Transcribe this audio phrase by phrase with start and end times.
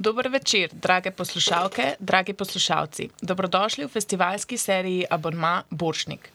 [0.00, 3.08] Dober večer, drage poslušalke, dragi poslušalci.
[3.22, 6.30] Dobrodošli v festivalski seriji Abonma Boršnik.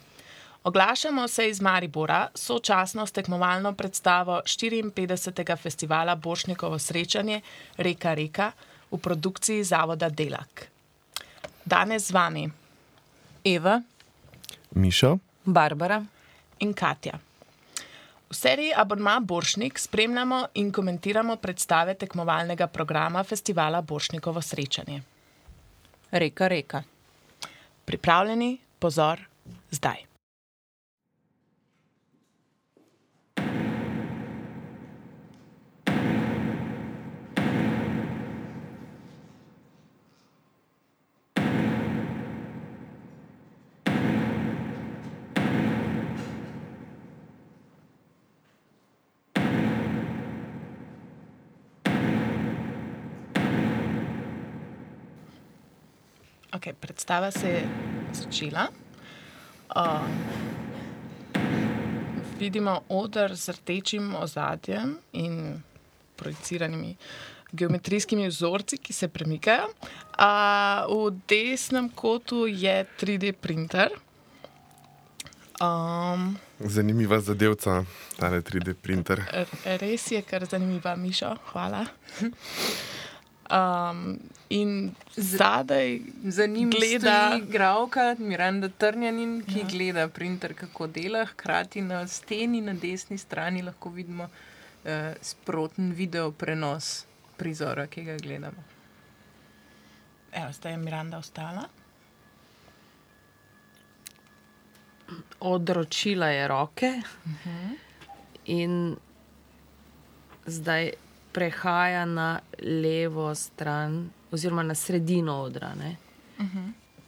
[0.63, 5.57] Oglašamo se iz Maribora, sočasno s tekmovalno predstavo 54.
[5.57, 7.41] festivala Boršnikovo srečanje
[7.77, 8.51] Reka Reka
[8.91, 10.67] v produkciji Zavoda Delak.
[11.65, 12.49] Danes z vami
[13.45, 13.81] Eva,
[14.75, 16.05] Mišo, Barbara.
[16.59, 17.19] in Katja.
[18.35, 24.97] V seriji Abonma Boršnik spremljamo in komentiramo predstave tekmovalnega programa festivala Boršnikovo srečanje.
[26.11, 26.81] Reka, reka.
[27.85, 29.23] Pripravljeni, pozor,
[29.71, 30.03] zdaj.
[56.65, 57.67] Okay, predstava se je
[58.13, 58.67] začela.
[59.75, 60.01] Uh,
[62.39, 65.61] vidimo oder z rdečim ozadjem in
[66.15, 66.95] projiciranimi
[67.51, 69.67] geometrijskimi vzorci, ki se premikajo.
[70.17, 73.93] Uh, v desnem kotu je 3D printer.
[75.61, 77.85] Um, zanimiva zadevca,
[78.17, 79.21] ta 3D printer.
[79.65, 81.85] res je, kar zanimiva, Mišo, hvala.
[83.47, 89.65] Um, in zadaj Za njim Gleda- igralka Miranda Trnjanin, ki ja.
[89.67, 91.25] gleda printer, kako dela.
[91.25, 94.89] Hkrati na steni na desni strani lahko vidimo uh,
[95.21, 97.05] sproten video prenos
[97.37, 98.63] prizora, ki ga gledamo.
[100.33, 101.67] Evo, zdaj je Miranda ostala.
[105.39, 107.01] odročila je roke
[108.45, 108.95] in
[110.45, 110.91] zdaj
[111.35, 115.73] prehaja na levo stran, oziroma na sredino odra.
[115.75, 115.95] Ne?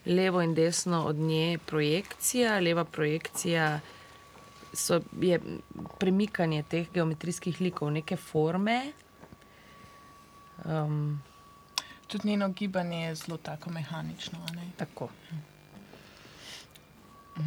[0.05, 3.79] Levo in desno od nje je projekcija, leva projekcija
[4.73, 5.39] so, je
[5.99, 8.91] premikanje teh geometrijskih likov, neke forme.
[10.65, 11.21] Um,
[12.07, 14.39] Tudi njeno gibanje je zelo tako mehanično.
[14.77, 15.09] tako.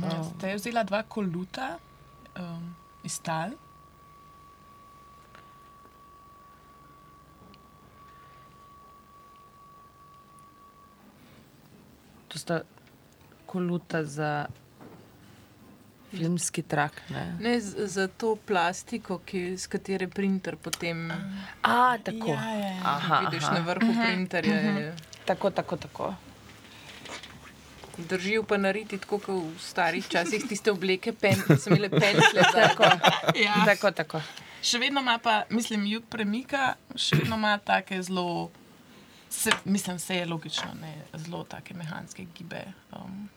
[0.02, 1.78] Ja, Zdaj je vzela dva koluta
[2.38, 3.50] um, iz tal.
[12.30, 12.60] To sta
[13.44, 14.46] koluta za
[16.10, 17.02] filmski trak.
[17.08, 17.24] Ne?
[17.40, 21.10] Ne, z- za to plastiko, ki, z katere printer potem
[21.62, 22.28] A, tako.
[22.28, 22.80] Ja, ja, ja.
[22.86, 23.52] Aha, vidiš aha.
[23.52, 24.54] na vrhu printerja.
[24.54, 26.14] je- Tako, tako, tako.
[28.00, 32.42] Držijo pa nariti tako, kot v starih časih, tiste obleke, pen, so imele pensle.
[32.54, 32.84] Tako,
[33.36, 33.54] Ja.
[33.66, 34.20] tako, tako.
[34.62, 38.50] Še vedno ima pa, mislim, jug premika, še vedno ima take zelo,
[39.30, 43.28] se, mislim, vse je logično, ne, zelo take mehanske gibe, um,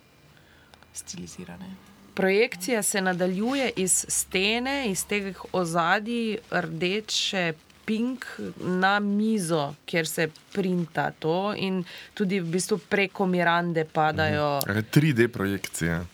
[0.94, 1.76] stilizirane.
[2.14, 7.54] Projekcija se nadaljuje iz stene, iz teh ozadij, rdeče,
[7.86, 8.26] pink
[8.58, 11.84] na mizo, kjer se printa to, in
[12.14, 14.60] tudi v bistvu preko Mirande padajo.
[14.68, 14.80] Mhm.
[14.94, 16.06] 3D projekcije.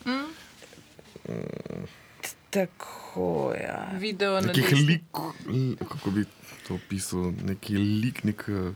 [2.50, 3.90] Tako, ja.
[3.98, 5.02] Video na Nekih lik,
[5.88, 6.24] kako bi
[6.68, 8.72] to opisal, neki lik, nek eh,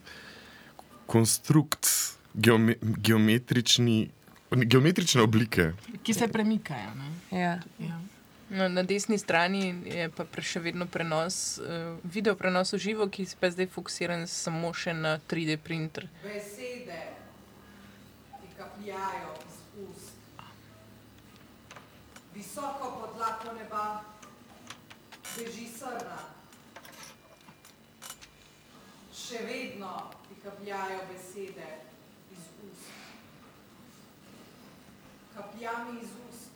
[1.06, 1.88] konstrukt,
[2.34, 4.10] geome, geometrični,
[4.50, 5.72] geometrične oblike.
[6.02, 6.94] Ki se premikajo.
[6.94, 7.38] Ne?
[7.40, 7.58] Ja.
[7.78, 8.00] Ja.
[8.50, 13.24] No, na desni strani je pa še vedno prenos, uh, video prenos v živo, ki
[13.24, 16.06] je pa zdaj fokusiran samo še na 3D printer.
[16.22, 17.00] Besede,
[18.36, 19.56] ki kapljajo iz
[19.88, 20.12] ust.
[22.34, 24.04] Visoko pod dlako neba
[25.34, 26.20] beži srna.
[29.14, 29.96] Še vedno
[30.44, 31.68] kapljajo besede
[32.32, 32.90] iz ust.
[35.34, 36.50] Kapljami iz ust.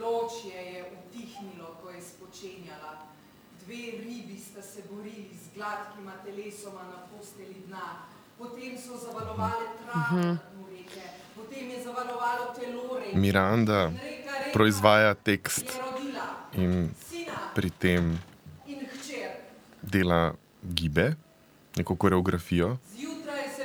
[0.00, 2.92] Ločje je utihnilo, ko je spočenjala.
[3.64, 7.88] Dve ribi sta se borili z gladkima telesoma na posteli dna.
[8.38, 11.02] Potem so zavalovale trave na dnu reke,
[11.36, 13.18] potem je zavalovalo telo reke.
[13.18, 15.66] Miranda reka reka proizvaja tekst
[16.52, 16.94] je in
[17.54, 18.27] pri tem.
[19.90, 21.14] Dela gibe,
[21.76, 22.76] neko koreografijo.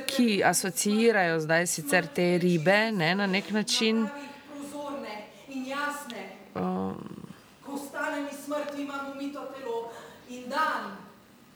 [0.06, 4.06] Ki asociirajo zdaj sicer te ribe ne, na nek način.
[4.52, 6.22] prozorne in jasne.
[6.54, 7.26] Um,
[7.66, 9.90] Ko vstanem iz smrti, imam umito telo
[10.28, 10.96] in dan,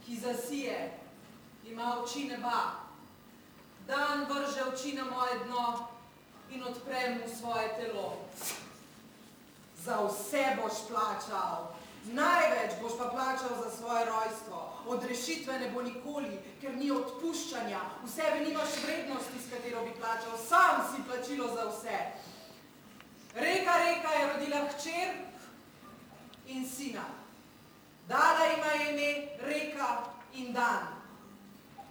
[0.06, 0.90] ki zasije,
[1.70, 2.88] ima oči neba.
[3.86, 5.88] Dan vrže oči na moje dno
[6.50, 8.18] in odprem v svoje telo.
[9.84, 11.72] Za vse boš plačal,
[12.04, 14.64] največ boš pa plačal za svoje rojstvo.
[14.88, 19.92] od rešitve ne bo nikoli, ker ni odpuščanja, v sebi nimaš vrednosti, s katero bi
[20.00, 21.98] plačal, sam si plačilo za vse.
[23.34, 25.08] Reka, reka je rodila hčer
[26.46, 27.04] in sina.
[28.08, 30.88] Dala ima ime reka in dan.
[30.88, 31.86] S tihimi stopinjami prihajajo noči.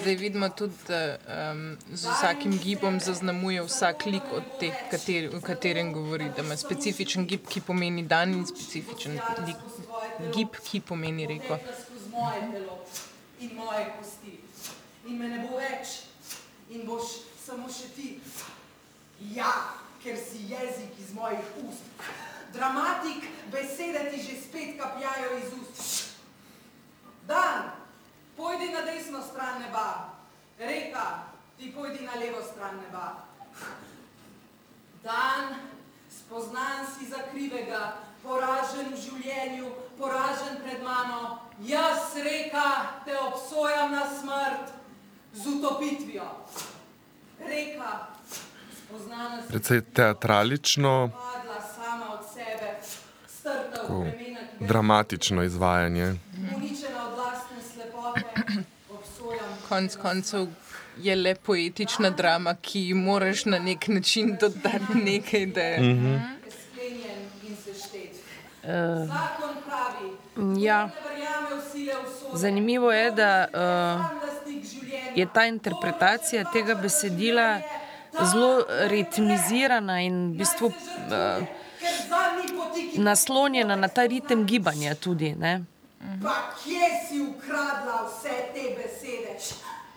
[0.00, 1.18] Zdaj vidimo tudi, da
[1.52, 6.30] um, z vsakim gibom zaznamuje vsak lik od teh, kateri, o katerem govori.
[6.36, 9.56] Da ima specifičen gib, ki pomeni dan, in specifičen lik,
[10.34, 11.58] gib, ki pomeni reko.
[13.54, 14.38] Moje kosti.
[15.06, 15.96] In me ne bo več,
[16.70, 17.16] in boš
[17.46, 18.08] samo še ti.
[19.34, 19.50] Ja,
[20.02, 22.06] ker si jezik iz mojih ust.
[22.54, 26.11] Dramatik, besede ti že spet kapljajo iz ust.
[27.26, 27.70] Dan,
[28.36, 30.08] pojdi na desno stran neba.
[30.58, 31.06] Reka,
[31.58, 33.24] ti pojdi na levo stran neba.
[35.02, 35.54] Dan,
[36.10, 41.38] spoznan si za krivega, poražen v življenju, poražen pred mano.
[41.62, 44.72] Jaz, reka, te obsojam na smrt
[45.34, 46.28] z utopitvijo.
[47.38, 48.06] Reka,
[48.78, 52.78] spoznana si Precej teatralično, padla sama od sebe,
[53.26, 56.14] strta v bremena, ki dramatično izvajanje.
[56.56, 58.11] uničena od lastne slepote, obsojam.
[59.68, 60.46] Konec koncev
[60.98, 65.96] je le poetična drama, ki ji moraš na nek način dodati nekaj, da je.
[67.64, 68.16] seštet.
[69.06, 70.90] Zakon pravi, ja.
[72.34, 74.04] Zanimivo je, da uh,
[75.16, 77.60] je ta interpretacija tega besedila
[78.32, 81.46] zelo ritmizirana in v bistvu uh,
[82.94, 85.34] naslonjena na ta ritem gibanja tudi.
[85.34, 85.64] Ne?
[86.22, 86.34] Pa
[86.64, 89.36] kje si ukradla vse te besede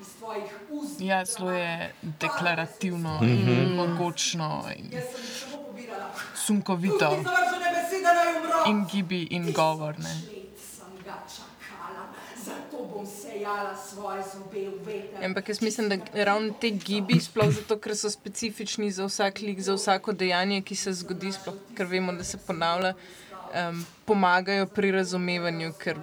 [0.01, 1.01] iz tvojih ust.
[1.01, 6.09] Ja, zelo je deklarativno in mogočno in samo pobirala.
[6.45, 7.23] sunkovito
[8.67, 9.99] in gibi in govor.
[9.99, 10.09] Ne.
[10.09, 12.07] Let sem ga čakala,
[12.45, 15.25] zato bom sejala svoje zobe v veter.
[15.25, 19.61] Ampak jaz mislim, da ravno te gibi, sploh zato, ker so specifični za vsak lik,
[19.61, 22.93] za vsako dejanje, ki se zgodi, sploh ker vemo, da se ponavlja,
[23.53, 25.99] um, pomagajo pri razumevanju, ker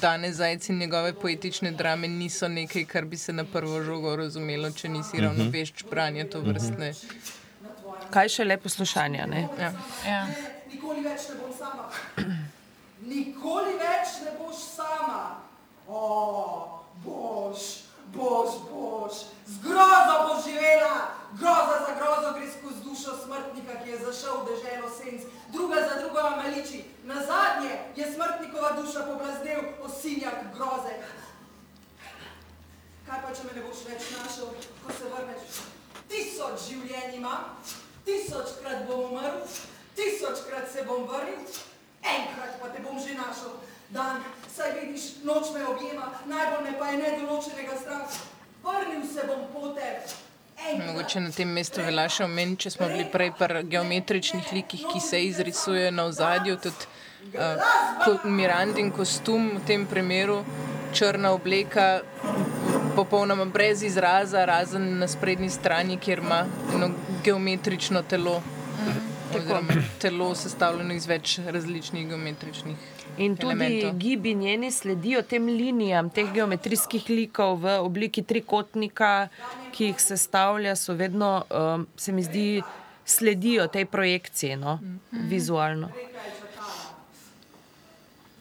[0.00, 4.70] danes zajci in njegove poetične drame niso nekaj, kar bi se na prvo žogo razumelo,
[4.70, 6.92] če nisi ravno vešč branja to vrstne.
[8.10, 9.26] Kaj še le poslušanja.
[9.26, 9.46] Ne?
[9.58, 9.72] Ja.
[10.06, 10.26] Ja.
[10.72, 11.88] Nikoli več ne bom sama.
[13.12, 15.22] Nikoli več ne boš sama.
[15.88, 16.02] O,
[17.04, 17.68] boš,
[18.14, 19.24] boš, boš.
[19.48, 20.94] Z grozo boš živela.
[21.40, 25.26] Groza za grozo gre skozi dušo smrtnika, ki je zašel v deželo senc.
[25.52, 26.84] Druga za drugo maliči.
[27.04, 30.94] Na zadnje je smrtnikova duša poblaznel osinjak groze.
[33.06, 34.54] Kaj pa, če me ne boš več našel,
[34.84, 35.58] ko se vrneš?
[36.08, 37.50] Tisoč življenj imam,
[38.06, 39.42] tisočkrat bom umrl,
[39.98, 41.42] tisočkrat se bom vrnil,
[42.00, 43.58] enkrat pa te bom že našel.
[43.92, 48.06] Dan, saj vidiš, noč me objema, najbolj me pa je nedoločenega straha.
[48.64, 50.31] Vrnil se bom po tebi.
[50.86, 55.00] Mogoče na tem mestu velja še omeniti, če smo bili prej pri geometričnih likih, ki
[55.00, 56.88] se izrisujejo na ozadju, tudi
[57.34, 57.72] uh,
[58.04, 60.40] ko, Mirandin kostum v tem primeru,
[60.96, 61.86] črna obleka,
[62.96, 66.44] popolnoma brez izraza, razen na sprednji strani, kjer ima
[66.74, 66.92] eno
[67.24, 68.40] geometrično telo.
[69.38, 72.76] Oziroma, telo sestavljeno iz več različnih geometričnih
[73.16, 73.98] In tudi elementov.
[73.98, 79.28] gibi njeni sledijo tem linijam, teh geometrijskih likov v obliki trikotnika,
[79.72, 82.62] ki jih sestavlja, so vedno, um, se mi zdi,
[83.04, 84.78] sledijo tej projekciji, no,
[85.10, 85.90] vizualno.
[85.92, 86.94] Reka je čakala,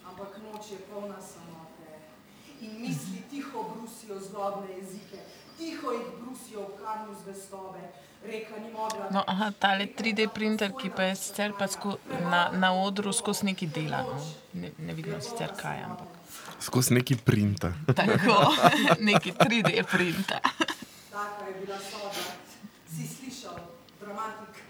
[0.08, 2.00] ampak noč je polna samote.
[2.62, 5.20] In misli tiho brusijo zlobne jezike,
[5.58, 8.01] tiho jih brusijo v kamnu zvestobe.
[8.26, 9.10] Reka ni mogla.
[9.12, 11.98] No, aha, tale 3D printer, ki pa je sicer pa sko,
[12.30, 14.04] na, na odru skozi neki dela.
[14.06, 14.18] No.
[14.54, 16.22] Ne, ne vidimo sicer kaj, ampak
[16.62, 17.74] Skozi neki printa.
[17.98, 18.54] tako,
[19.00, 20.40] neki 3D printer.
[21.12, 22.24] Taka je bila soda.
[22.86, 23.58] Si slišal,
[24.00, 24.62] dramatik,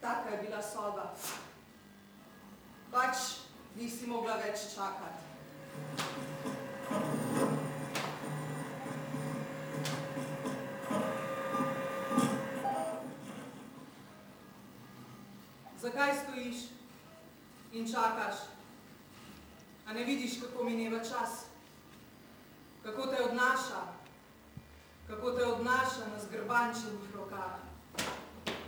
[0.00, 1.14] taka je bila soda.
[2.90, 3.16] Pač
[3.76, 5.22] nisi mogla več čakati.
[15.80, 16.56] Zakaj stojiš
[17.72, 18.34] in čakaš?
[19.86, 21.44] A ne vidiš, kako mineva čas?
[22.82, 23.98] Kako te odnaša?
[25.08, 27.52] kako te odnaša na zgrbančenih rokah.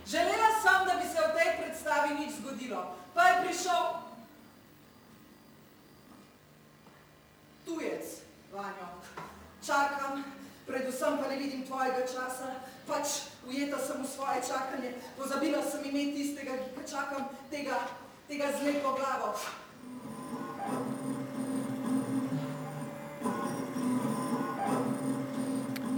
[0.07, 3.83] Želela sem, da bi se v tej predstavi nič zgodilo, pa je prišel
[7.65, 8.05] tujec,
[8.53, 8.87] Vanjo.
[9.65, 10.23] Čakam,
[10.71, 12.55] predvsem pa ne vidim tvojega časa,
[12.87, 13.07] pač
[13.47, 17.77] ujeta sem v svoje čakanje, pozabila sem ime tistega, ki ga čakam, tega,
[18.27, 19.35] tega z lepo glavo.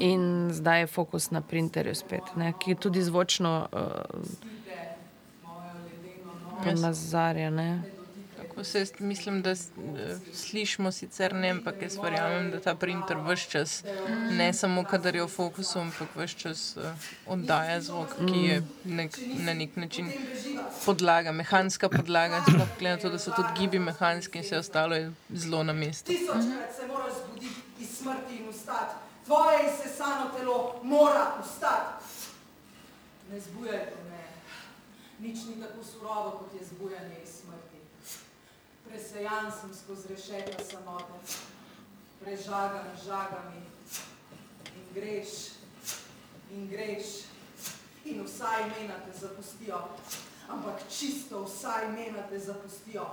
[0.04, 3.80] In zdaj je fokus na printerju spet, ne, ki tudi zvočno uh,
[6.76, 7.50] nazarja.
[7.50, 7.93] Ne.
[8.54, 9.56] Tako se jaz mislim, da eh,
[10.34, 13.84] slišimo sicer ne, ampak jaz verjamem, da ta printer vse čas,
[14.30, 16.84] ne samo kadar je v fokusu, ampak vse čas uh,
[17.28, 20.12] oddaja zvok, ki je nek, na nek način
[20.86, 22.44] podlaga, mehanska podlaga.
[22.80, 26.12] Glede na to, da so tudi gibi mehanski in vse ostalo je zelo na mestu.
[26.12, 28.96] Tisočkrat se moraš zbuditi iz smrti in ustati.
[29.26, 32.06] Tvoje izsesano telo mora ustati.
[33.32, 34.24] Ne zbujaj to me.
[35.20, 37.43] Nič ni tako surovo, kot je zbujanje iz smrti.
[38.94, 41.18] Presejan sem skozi rešetja samote,
[42.22, 43.66] prežagan žagami.
[44.70, 45.58] In greš,
[46.54, 47.26] in greš,
[48.06, 49.82] in vsa imena te zapustijo.
[50.46, 53.10] Ampak čisto vsa imena te zapustijo.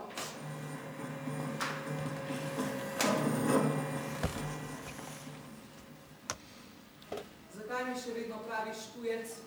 [7.56, 9.38] Zakaj mi še vedno praviš tujec?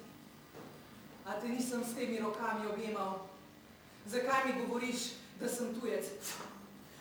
[1.30, 3.20] A te nisem s temi rokami objemal?
[4.10, 6.06] Zakaj mi govoriš, da sem tujec?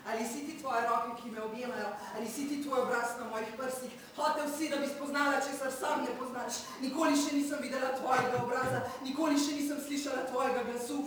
[0.06, 3.54] Ali si ti tvoje roke, ki me objemajo, ali si ti tvoj obraz na mojih
[3.58, 3.92] prstih?
[4.16, 6.54] Hotel si, da bi spoznala, česar sam ne poznaš.
[6.82, 11.06] Nikoli še nisem videla tvojega obraza, nikoli še nisem slišala tvojega glasu.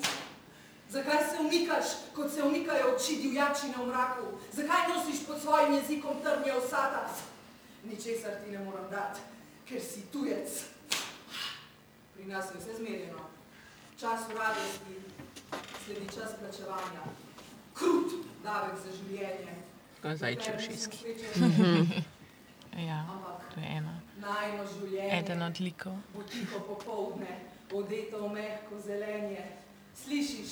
[0.90, 4.32] Zakaj se umikaš, kot se umikajo oči divjačine v mraku?
[4.54, 7.04] Zakaj nosiš pod svojim jezikom trnje vsata?
[7.84, 9.20] Ničesar ti ne moram dati,
[9.68, 10.48] ker si tujec.
[12.16, 13.28] Pri nas je vse zmerjeno.
[14.00, 14.96] Čas v radosti,
[15.86, 17.02] sledi čas plačevanja.
[17.74, 18.12] Krut
[18.44, 19.54] davek za življenje.
[20.16, 20.98] Zajči ušeski.
[22.78, 24.02] Ja, Ampak to je ena.
[24.20, 25.20] najno življenje.
[25.20, 25.94] Eden od likov.
[26.14, 27.38] bo tiho popovdne,
[27.72, 29.46] odeto v mehko zelenje.
[29.96, 30.52] Slišiš?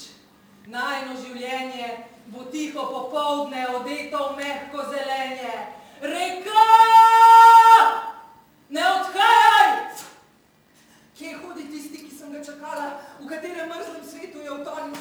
[0.67, 1.89] Najno življenje
[2.27, 5.51] bo tiho popovdne, odeto v mehko zelenje.
[5.99, 6.63] Reka!
[8.69, 9.67] Ne odhajaj!
[11.17, 12.87] Kje hodi tisti, ki sem ga čakala,
[13.19, 14.95] v katerem mrzlem svetu je utonil?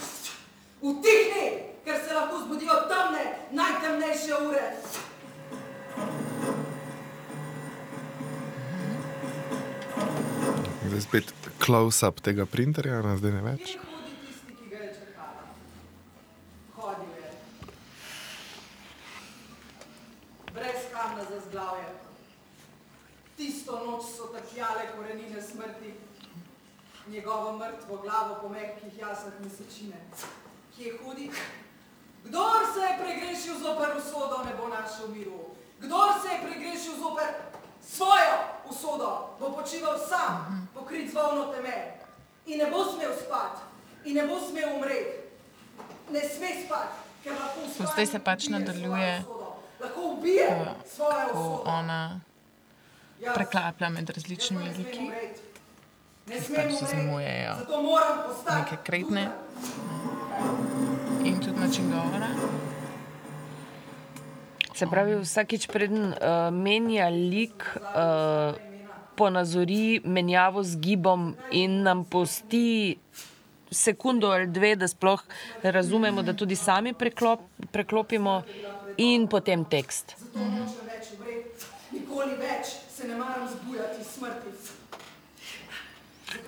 [0.83, 1.47] Utihni,
[1.85, 4.67] ker se lahko zbudijo temne, najtemnejše ure.
[10.89, 13.65] Zdaj spet close-up tega printerja, zdaj ne več.
[13.73, 15.43] Kje hodi tisti, ki ga je čakala?
[16.77, 17.31] Hodil je.
[20.53, 21.89] Brez kamna za zglavje.
[23.39, 25.95] Tisto noč so trkljale korenine smrti,
[27.13, 29.97] njegovo mrtvo glavo po mehkih jasah mesečine.
[30.77, 31.31] Kje hodi?
[32.25, 35.41] Kdor se je pregrešil zoper usodo, ne bo našel miru.
[35.81, 37.29] Kdor se je pregrešil zoper
[37.89, 38.37] svojo
[38.71, 41.99] usodo, bo počival sam, pokrit z volno teme.
[42.47, 43.61] In ne bo smel spati,
[44.05, 45.19] in ne bo smel umreti.
[46.11, 49.25] Ne sme spati, ker lahko svojem zdaj se pač nadaljuje.
[49.81, 50.49] Lahko ubije
[50.97, 51.63] svojo usodo.
[51.67, 52.21] ona
[53.21, 54.99] Jaz preklaplja med različnimi liki.
[54.99, 55.52] umreti.
[56.33, 56.87] Pač smem se
[58.27, 59.29] postati neke kretne.
[61.25, 62.29] In tudi način govora.
[64.75, 68.57] Se pravi, vsakič preden uh, menja lik, uh,
[69.17, 72.97] ponazori menjavo z gibom in nam pusti
[73.71, 75.21] sekundo ali dve, da sploh
[75.63, 77.41] razumemo, da tudi sami preklop,
[77.73, 78.43] preklopimo,
[78.97, 80.17] in potem tekst.
[80.17, 81.71] Zato nočem več umreti.
[81.93, 84.52] Nikoli več se ne maram zbujati smrti.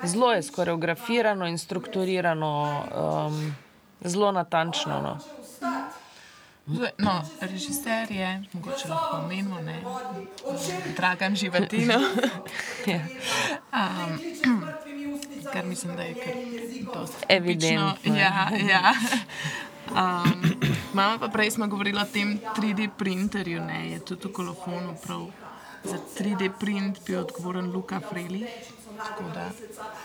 [0.05, 2.85] Zelo je skoreografirano in strukturirano,
[3.29, 3.57] um,
[4.01, 5.01] zelo natančno.
[5.01, 5.19] No.
[6.99, 9.83] No, režiser je, mogoče lahko omenimo, ne,
[10.97, 11.95] Dragan Živatino.
[12.87, 13.01] Ja.
[13.73, 14.21] um,
[15.53, 16.35] kar mislim, da je kar
[16.95, 17.95] dosti Evidentno.
[18.05, 18.95] Ja, ja.
[19.91, 20.43] Um,
[20.93, 25.27] mama pa prej smo govorili o tem 3D printerju, ne, je tudi v kolofonu prav.
[25.85, 28.47] Za 3D print bi odgovoren Luka Freli.
[28.99, 29.51] Tako da.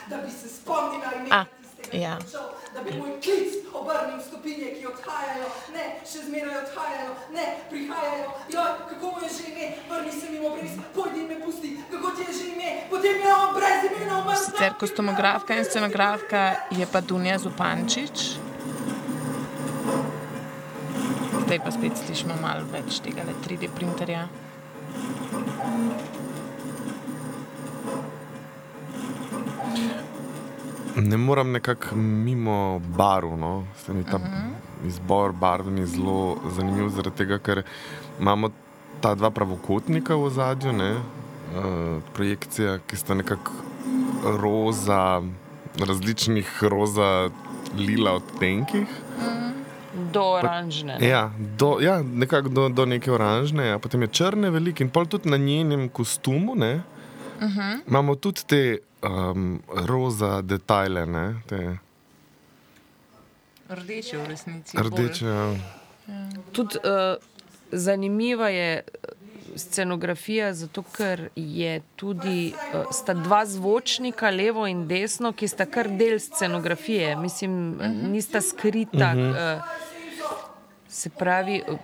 [0.07, 2.17] da bi se spomnila imena tistega, ja.
[2.21, 7.45] odšel, da bi moj klic obrnil v stopinje, ki odhajajo, ne, še zmeraj odhajajo, ne,
[7.69, 8.27] prihajajo.
[8.53, 12.11] Joj, kako mu je že ime, vrni se mimo brez, pojdi in me pusti, kako
[12.11, 14.43] ti je že ime, potem je on brez imena umrl.
[14.43, 18.37] Sicer kostumografka in scenografka je pa Dunja Zupančič.
[21.45, 24.27] Zdaj pa spet slišimo malo več tega 3D printerja.
[30.95, 33.37] Ne moram nekako mimo barv.
[33.37, 33.67] No.
[33.85, 34.87] Se mi ta uh -huh.
[34.87, 37.63] izbor barv je zelo zanimiv, zaradi tega, ker
[38.19, 38.49] imamo
[39.01, 43.51] ta dva pravokotnika v zadju, ne, uh, projekcija, ki sta nekako
[44.23, 45.21] roza,
[45.87, 47.29] različnih roza,
[47.77, 48.87] lila odtenkih.
[50.13, 50.97] Do oranžne.
[50.99, 51.07] ne.
[51.07, 53.79] Ja, do, ja nekako do, do neke oranžne, ja.
[53.79, 56.55] potem je črne veliko in pol tudi na njenem kostumu.
[56.55, 56.81] Ne,
[57.87, 61.35] Imamo tudi te um, roza detajle, ne?
[61.47, 61.77] te
[63.69, 64.77] Rdeče v resnici.
[64.77, 65.25] rdeče.
[65.25, 65.55] ja.
[66.51, 67.21] Tudi uh,
[67.71, 68.83] zanimiva je eh,
[69.55, 75.89] scenografija, zato ker je tudi uh, sta dva zvočnika, levo in desno, ki sta kar
[75.89, 77.15] del scenografije.
[77.15, 77.77] Mislim,
[78.09, 79.13] nista skrita.
[79.13, 79.61] Uh,
[80.87, 81.77] se pravi, uh,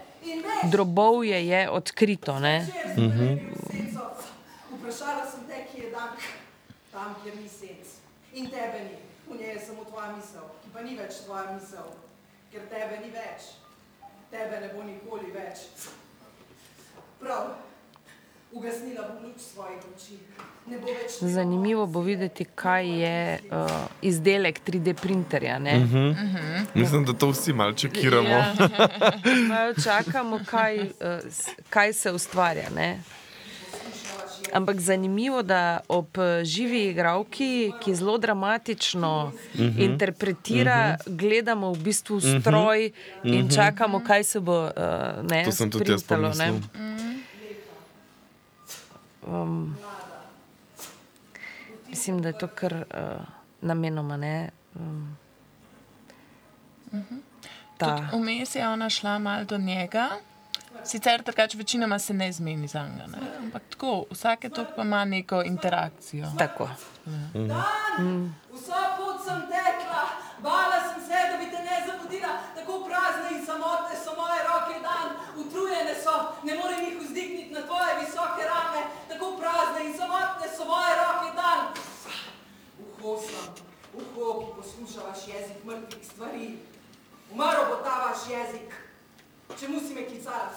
[0.72, 2.40] drobovje je odkrito.
[2.40, 2.66] Ne?
[2.96, 4.10] Senco,
[4.74, 6.10] vprašala sem te, ki je dan,
[6.96, 8.00] tam, kjer ni senc.
[8.34, 8.96] In tebe ni,
[9.28, 11.92] v njej je samo tvoja misel, ki pa ni več tvoja misel,
[12.52, 13.52] ker tebe ni več.
[14.32, 15.68] Tebe ne bo nikoli več.
[17.20, 17.54] Prav,
[18.52, 20.20] ugasnila bom luč svojih oči.
[20.66, 23.18] Ne bo več njegova Zanimivo bo videti, kaj je
[23.52, 23.72] uh,
[24.02, 25.60] izdelek 3D printerja.
[25.60, 25.76] ne.
[26.74, 28.30] Mislim, da to vsi malo čekiramo.
[28.30, 29.74] Ja.
[29.84, 30.90] Čakamo, kaj, uh,
[31.70, 32.70] kaj se ustvarja.
[32.76, 33.00] Ne?
[34.54, 36.08] Ampak zanimivo je, da ob
[36.44, 39.84] živi igravki, ki zelo dramatično uh -huh.
[39.84, 41.18] interpretira, uh -huh.
[41.18, 43.40] gledamo v bistvu stroj uh -huh.
[43.40, 44.72] in čakamo, kaj se bo uh,
[45.30, 46.56] ne, To sem tudi jaz pomislil.
[49.28, 49.78] Um,
[51.90, 53.26] mislim, da je to kar uh,
[53.62, 54.18] namenoma.
[54.18, 54.50] Ne?
[54.76, 55.18] Um,
[57.78, 60.10] ta, Vmes je ona šla malo do njega.
[60.86, 63.18] Sicer drugače večinoma se ne zmeni za njega, ne?
[63.40, 66.26] ampak tako, vsake tok pa ima neko interakcijo.
[66.38, 66.70] tako.
[68.54, 70.04] Vso pot sem tekla,
[70.40, 74.78] bala sem se, da bi te ne zamudila, tako prazne in samotne so moje roke
[74.88, 75.08] dan,
[75.42, 80.66] utrujene so, ne morem jih vzdigniti na tvoje visoke rame, tako prazne in samotne so
[80.66, 81.60] moje roke dan.
[82.84, 83.46] Uho sem,
[84.00, 86.48] uho, ki posluša vaš jezik mrtvih stvari.
[87.32, 88.70] Umrl bo ta vaš jezik.
[89.60, 90.50] Čemu si me klicala?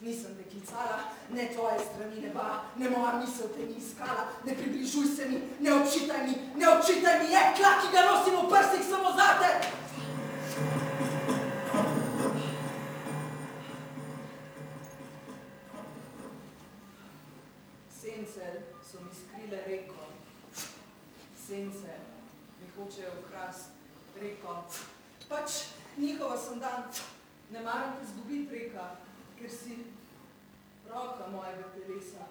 [0.00, 0.98] Nisem te klicala,
[1.30, 5.74] ne tvoje strani neba, ne moja misel te ni iskala, ne približuj se mi, ne
[5.74, 9.50] očitaj mi, ne očitaj mi jekla, ki ga nosim v prsih samo zate.
[18.00, 18.48] Sence
[18.92, 20.08] so mi skrile reko,
[21.46, 21.92] sence
[22.62, 23.68] mi hočejo ukrast
[24.16, 24.64] reko.
[25.28, 25.60] Pač
[25.98, 26.88] njihova sem dan,
[27.50, 28.88] ne maram te zgubiti reka,
[29.40, 29.74] ker si
[30.84, 32.24] roka mojega telesa.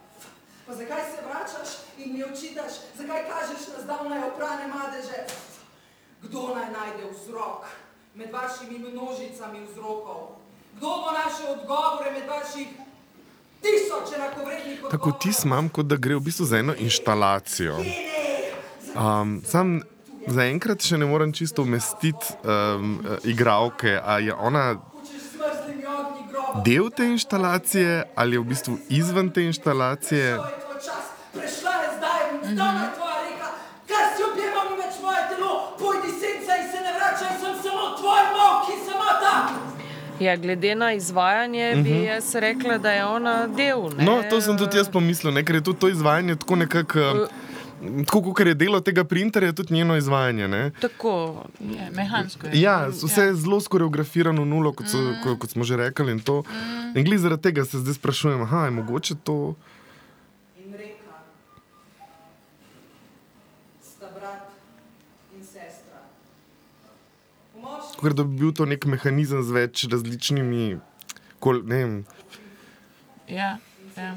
[0.65, 5.25] Pa zakaj se vračaš in mi očitaš, zakaj kažeš na zdavnaj oprane madeže?
[6.21, 7.65] Kdo naj najde vzrok
[8.15, 10.37] med vašimi množicami vzrokov?
[10.77, 12.67] Kdo bo našel odgovore med vaših
[13.61, 14.91] tisoč enakovrednih odgovorov?
[14.91, 17.79] Tako tis imam, kot da gre v bistvu za eno inštalacijo.
[18.93, 19.81] Um, sam
[20.27, 24.75] zaenkrat še ne morem čisto umestiti um, igralke, ali je ona
[26.55, 30.35] del te inštalacije ali je v bistvu izven te inštalacije.
[30.35, 32.21] To je tvoj čas, prešla je zdaj,
[32.53, 33.47] zdaj je tvoja reka,
[33.88, 37.83] kar si objemal ni več moje telo, pojdi senca in se ne vračaj, sem samo
[37.99, 39.35] tvoj mok in samota.
[40.19, 43.89] Ja, glede na izvajanje, bi jaz rekla, da je ona del.
[43.97, 44.03] Ne?
[44.03, 45.45] No, to sem tudi jaz pomislil, ne?
[45.45, 46.99] ker je tudi to izvajanje tako nekako.
[46.99, 47.48] um,
[48.05, 50.47] Tako kot je delo tega printerja, tudi njeno izvajanje.
[50.47, 50.71] Ne?
[50.81, 52.61] Tako, Je, mehansko je.
[52.61, 56.11] Ja, vse je zelo skoreografirano, nulo, kot, so, ko, kot smo že rekli.
[56.11, 56.43] In, to.
[56.95, 59.55] in glede zaradi tega se zdaj sprašujem, aha, je mogoče to.
[60.59, 61.15] In reka,
[63.81, 64.51] sta brat
[65.37, 66.03] in sestra.
[68.01, 70.79] Ker da bi bil to nek mehanizem z več različnimi.
[71.39, 71.99] Kol, ne vem,
[73.29, 73.57] Ja,
[73.97, 74.15] ja.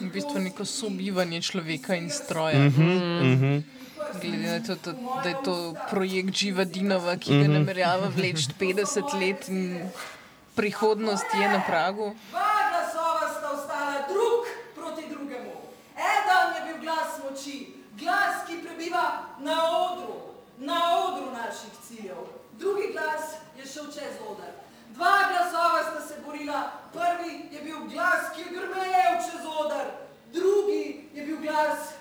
[0.00, 2.66] V bistvu neko sobivanje človeka in stroja.
[2.66, 3.62] Uh -huh,
[4.22, 9.20] Glede na to, to, da je to projekt Živa Dinova, ki ga namerava vleči 50
[9.20, 9.90] let in
[10.54, 12.14] prihodnost je na pragu.
[12.30, 14.42] Dva glasova sta ostala drug
[14.74, 15.52] proti drugemu.
[15.94, 17.58] Eden je bil glas moči,
[17.98, 19.06] glas, ki prebiva
[19.38, 20.14] na odru,
[20.58, 22.22] na odru naših ciljev.
[22.58, 24.57] Drugi glas je šel čez oder.
[24.98, 26.60] Dva glasova sta se borila.
[26.92, 29.86] Prvi je bil glas, ki je grmel čez oder,
[30.34, 31.92] drugi je bil glas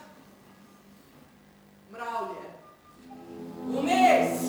[1.92, 2.48] mravlje.
[3.70, 4.42] Vmes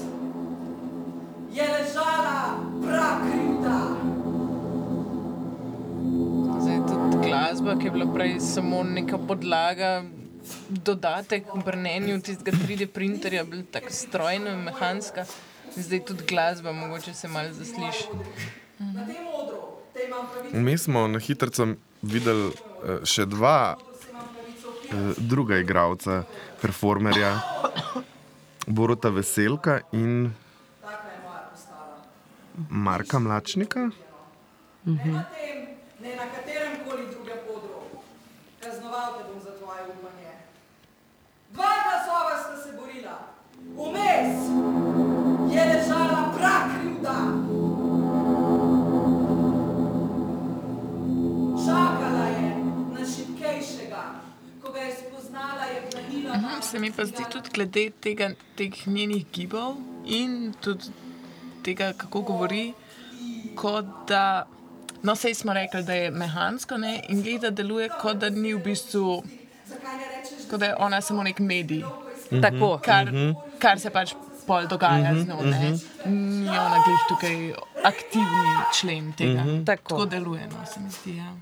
[1.53, 3.77] je ležala prakrivda.
[6.61, 10.03] Zdaj, tudi glasba, ki je bila prej samo neka podlaga,
[10.69, 15.27] dodatek k brnenju tistega 3D printerja, bila tako strojna, mehanska.
[15.79, 18.09] Zdaj tudi glasba, mogoče se malo zasliši.
[18.79, 19.59] Na tem odru,
[19.95, 21.67] te imam pravico, Mi smo na hitro
[22.03, 26.25] videli eh, še dva eh, druga igralca,
[26.63, 27.39] performerja,
[28.67, 30.35] Boruta Veselka in.
[32.71, 33.91] Marka Mlačnika.
[34.85, 37.39] Na tem, ne na katerem koli drugem.
[38.61, 40.33] Kaznovati Kaznoval te bom za tvoje upanje.
[41.55, 43.19] Dva glasova sta se borila,
[43.79, 44.88] vmes
[56.35, 60.85] Mhm, se mi pa zdi tudi glede tega, teh njenih gibov in tudi
[61.65, 62.73] tega, kako govori,
[63.55, 64.47] kot da.
[65.03, 67.03] No, sej smo rekli, da je mehansko ne?
[67.09, 69.23] in gleda, deluje kot da ni v bistvu,
[70.51, 71.85] kot da je ona samo nek medij,
[72.43, 72.79] Tako.
[72.83, 73.09] kar,
[73.59, 74.15] kar se pač
[74.47, 75.43] pol dogaja z njo.
[75.45, 75.71] ne.
[76.07, 77.37] Ni ona glih tukaj
[77.85, 79.45] aktivni člen tega.
[79.67, 79.89] Tako.
[79.89, 81.17] Tako deluje, no, se mi zdi.
[81.17, 81.33] Ja.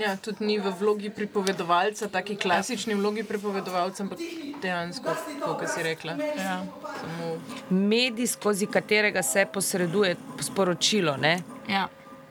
[0.00, 4.18] Ja, tudi ni v vlogi pripovedovalca, taki klasični vlogi pripovedovalca, ampak
[4.62, 6.16] dejansko, kot si rekla.
[6.36, 6.62] Ja.
[7.00, 7.34] Samo
[7.70, 11.16] Medij, skozi katerega se posreduje sporočilo.
[11.16, 11.42] Ne?
[11.68, 11.88] Ja.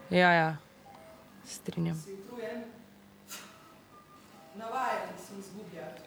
[0.09, 0.55] Ja, ja,
[1.45, 2.03] strinjam.
[4.55, 6.01] Navajen sem zgubljati.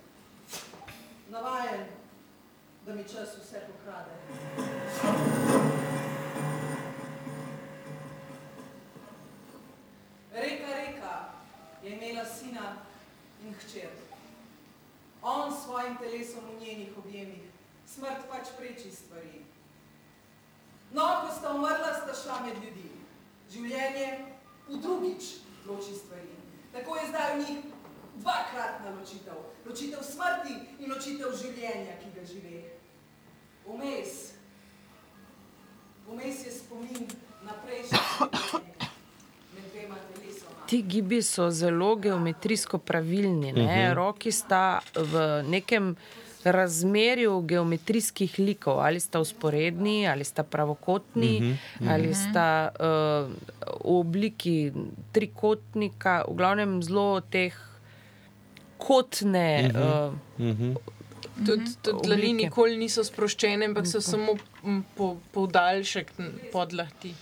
[1.31, 1.87] Navajen,
[2.87, 4.11] da mi čas vse pokrade.
[10.35, 10.82] Reka, reka
[12.03, 12.77] imela sina
[13.47, 13.91] in hčer.
[15.23, 17.43] On s svojim telesom v njenih objemih,
[17.87, 19.45] smrt pač preči stvari.
[20.93, 22.91] No, ko sta umrla, sta šla med ljudi.
[23.51, 24.09] Življenje
[24.69, 25.25] v drugič
[25.67, 26.35] loči stvari.
[26.73, 27.59] Tako je zdaj v njih
[28.17, 29.39] dvakratna ločitev.
[29.67, 32.63] Ločitev smrti in ločitev življenja, ki ga žive.
[33.67, 34.33] Vmes.
[36.09, 37.07] Vmes je spomin
[37.47, 37.99] na prejšnje
[38.35, 38.91] življenje
[39.55, 40.62] med dvema telesoma.
[40.73, 43.53] Ti gibi so zelo geometrijsko pravilni.
[43.53, 43.93] Ne?
[43.95, 45.93] Roki sta v nekem
[46.45, 51.53] razmerju geometrijskih likov, ali sta usporedni, ali sta pravokotni,
[51.85, 53.29] ali sta uh,
[53.85, 54.73] v obliki
[55.13, 57.55] trikotnika, v glavnem zelo teh
[58.79, 59.71] kotne.
[59.71, 60.17] Uh,
[61.47, 62.45] tudi, tudi dlani Oblike.
[62.45, 67.15] nikoli niso sproščene, ampak so samo m, po, podaljšek n- podlahti.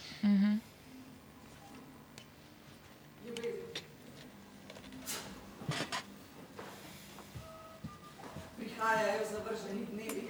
[8.91, 10.23] Prihajajo zavrženi dnevi,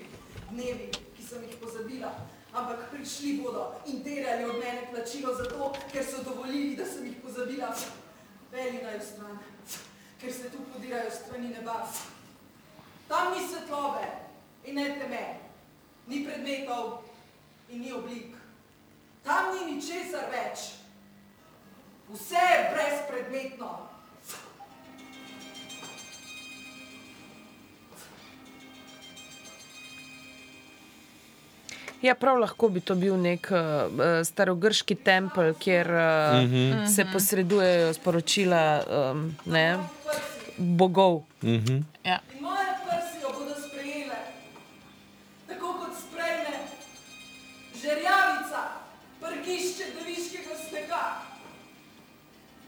[0.51, 2.11] dnevi, ki sem jih pozabila,
[2.53, 7.07] ampak prišli bodo in terjali od mene plačilo za to, ker so dovolili, da sem
[7.07, 7.73] jih pozabila.
[8.53, 9.39] Veli naj stran,
[10.21, 11.89] ker se tu podirajo strani neba.
[13.09, 14.05] Tam ni svetlobe
[14.65, 15.25] in ne teme,
[16.07, 17.01] ni predmetov
[17.71, 18.37] in ni oblik.
[19.25, 20.75] Tam ni ničesar več.
[22.13, 23.90] Vse je brezpredmetno.
[32.03, 36.01] Ja, prav lahko bi to bil nek uh, starogrški tempelj, kjer uh,
[36.41, 36.87] mm -hmm.
[36.95, 39.79] se posredujejo sporočila um, ne,
[40.57, 41.23] bogov.
[42.05, 42.19] Ja.
[45.49, 46.57] Tako kot sprejme
[47.83, 48.63] žerjavica,
[49.21, 51.05] prgišče deviškega snega.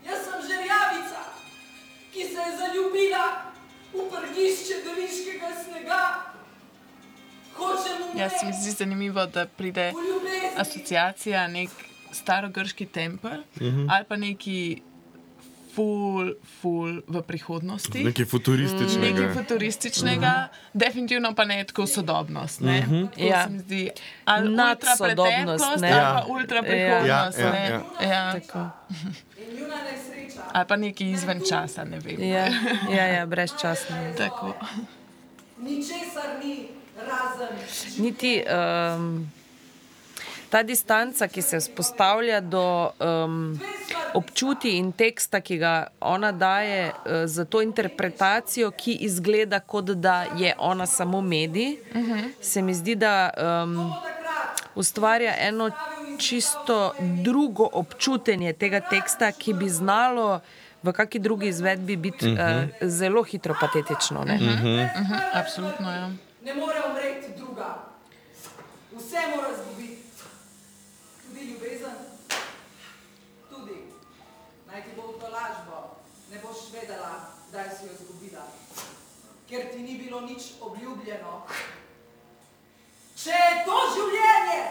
[0.07, 1.23] Jaz sem žerjavica,
[2.13, 3.25] ki se je zaljubila
[3.93, 6.32] v prgišče deviškega snega.
[8.17, 9.93] Ja, se mi zdi zanimivo, da pride
[10.57, 11.71] asociacija nek
[12.13, 13.87] starogrški tempelj uh -huh.
[13.91, 14.83] ali pa neki
[15.75, 18.05] ful, ful v prihodnosti.
[18.05, 19.21] Nekaj futurističnega.
[19.21, 20.71] Nekaj futurističnega, uh -huh.
[20.73, 22.61] definitivno pa ne tako sodobnost.
[22.61, 22.79] Ne?
[22.79, 23.09] Uh -huh.
[23.17, 23.45] Ja.
[23.45, 23.91] se mi zdi,
[24.25, 25.93] ali Nadsodobnost, ultrapreteklost, ne.
[25.93, 26.21] ali Ja.
[26.21, 27.39] pa ultra prihodnost.
[27.39, 27.81] Ja, ja, ne.
[28.01, 28.09] ja.
[28.09, 28.33] Ja.
[28.41, 28.71] Tako.
[30.53, 32.23] Ali pa nekaj izven časa, ne vem.
[32.23, 32.47] Ja,
[32.91, 33.97] ja, ja brezčasno.
[35.59, 36.69] Ničesar ni.
[37.99, 39.31] Niti um,
[40.53, 43.61] ta distanca, ki se vzpostavlja do um,
[44.15, 50.27] občutij in teksta, ki ga ona daje uh, za to interpretacijo, ki izgleda kot da
[50.37, 52.29] je ona samo medij, uh -huh.
[52.41, 53.93] se mi zdi, da um,
[54.75, 55.71] ustvarja eno
[56.19, 60.41] čisto drugo občutenje tega teksta, ki bi znalo.
[60.83, 62.65] V kakšni drugi izvedbi biti uh -huh.
[62.65, 64.25] uh, zelo hitro patetično.
[64.25, 64.35] Ne?
[64.35, 65.01] Uh -huh.
[65.01, 66.11] Mhm, absolutno, ja.
[66.43, 67.85] Ne more umreti druga.
[68.93, 70.03] Vse mora zgubiti.
[71.23, 71.97] Tudi ljubezen.
[73.51, 73.79] Tudi.
[74.67, 75.97] Naj ti bo v to lažbo.
[76.31, 78.47] Ne boš vedela, kdaj si jo zgubila.
[79.49, 81.47] Ker ti ni bilo nič obljubljeno.
[83.17, 84.63] Če je to življenje,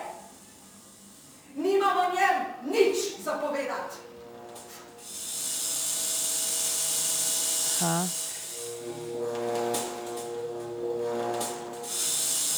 [1.55, 2.37] nimam o njem
[2.71, 3.97] nič zapovedati.
[7.81, 8.20] Aha.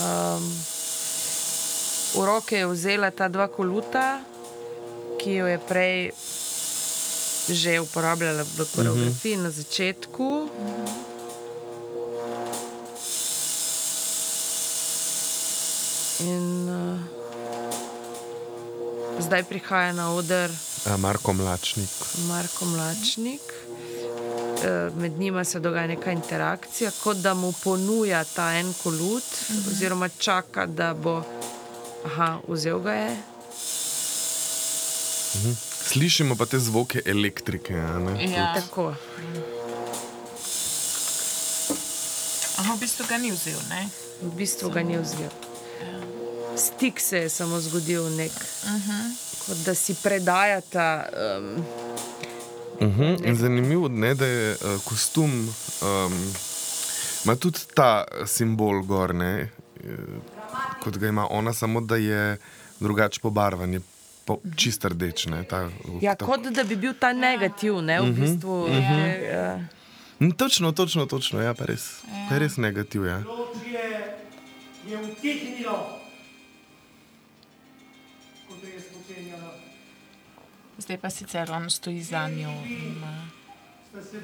[0.01, 0.45] Um,
[2.13, 4.21] v roke je vzela ta dva koluta,
[5.21, 5.97] ki jo je prej
[7.43, 10.47] že uporabljala v koreografiji na začetku.
[16.23, 16.95] In uh,
[19.19, 20.47] zdaj prihaja na oder
[20.83, 21.91] A, Marko Mlačnik.
[22.27, 23.62] Marko Mlačnik.
[24.63, 29.55] Eh, Med njima se dogaja neka interakcija, kot da mu ponuja ta en kolut, mm
[29.55, 29.67] -hmm.
[29.71, 31.23] oziroma čaka, da bo
[32.05, 33.17] aha, vzel ga je.
[35.85, 37.73] Slišimo pa te zvoke elektrike.
[37.73, 38.31] a ne?
[38.31, 38.53] Ja.
[38.53, 38.95] Tako.
[42.57, 43.89] Aha, v bistvu ga ni vzel, ne?
[44.21, 45.29] V bistvu ga ni vzel.
[46.57, 48.31] Stik se je samo zgodil, nek,
[48.63, 49.15] uh -huh.
[49.47, 51.05] kot da si predajata.
[51.37, 51.65] Um,
[52.81, 53.15] Mhm.
[53.25, 56.13] In zanimivo je, da je uh, kostum, um,
[57.25, 59.49] ima tudi ta simbol gor, ne,
[59.83, 59.89] eh,
[60.83, 62.37] kot ga ima ona, samo da je
[62.79, 63.81] drugače pobarvan, je
[64.25, 65.25] po, čist rdeč.
[65.25, 65.69] Ne, ta,
[66.01, 68.67] ja, ta, kot da bi bil ta negativ, ne, v bistvu.
[68.67, 69.83] je, uh,
[70.37, 73.05] Točno, točno, točno, ja, pa res, pa je res negativ.
[73.05, 73.19] Ja.
[73.27, 74.15] Orožje
[74.87, 75.99] je utihnilo,
[80.77, 82.49] Zdaj pa sicer on stoji za njo.
[82.65, 82.95] in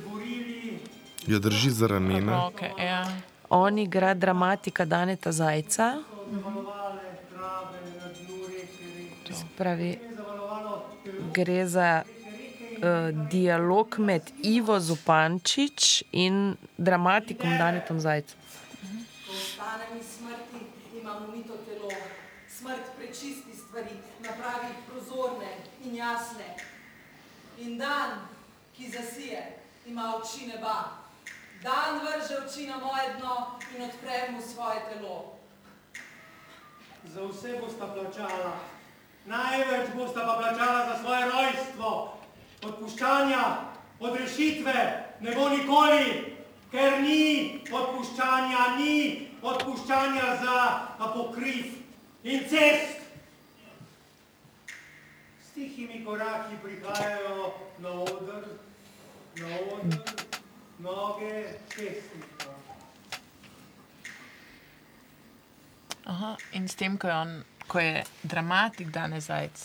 [0.10, 0.80] borili,
[1.28, 2.44] Jo drži za ramena.
[2.44, 3.06] Roke, ja.
[3.50, 8.86] On igra dramatika Daneta Zajca, zavalovale trave na dnu reke,
[9.26, 9.34] reke.
[9.34, 10.86] se pravi, Je zavalovalo
[11.34, 18.38] gre za uh, dialog med Ivo Zupančič in dramatikom Danetom Zajcem.
[19.28, 20.66] Ko ostanem iz smrti,
[21.02, 21.90] imam umito telo.
[22.50, 25.52] Smrt prečisti stvari, napravi jih prozorne
[25.89, 26.56] in jasne.
[27.58, 28.28] In dan,
[28.78, 30.84] ki zasije, ima oči neba.
[31.63, 35.36] Dan vrže oči na moje dno in odpre mu svoje telo.
[37.04, 38.54] Za vse bosta plačala.
[39.25, 42.17] Največ bosta pa plačala za svoje rojstvo.
[42.63, 43.43] Odpuščanja,
[43.99, 44.78] odrešitve
[45.19, 46.38] ne bo nikoli,
[46.71, 50.58] ker ni odpuščanja, ni odpuščanja za
[50.99, 51.65] apokriv
[52.23, 52.99] in cest.
[55.60, 58.43] Tihimi koraki prihajajo na oder,
[59.36, 60.00] na oder,
[60.80, 62.54] noge pesnika.
[66.06, 69.60] Aha, in s tem, ko je, on, ko je dramatik Dane Zajc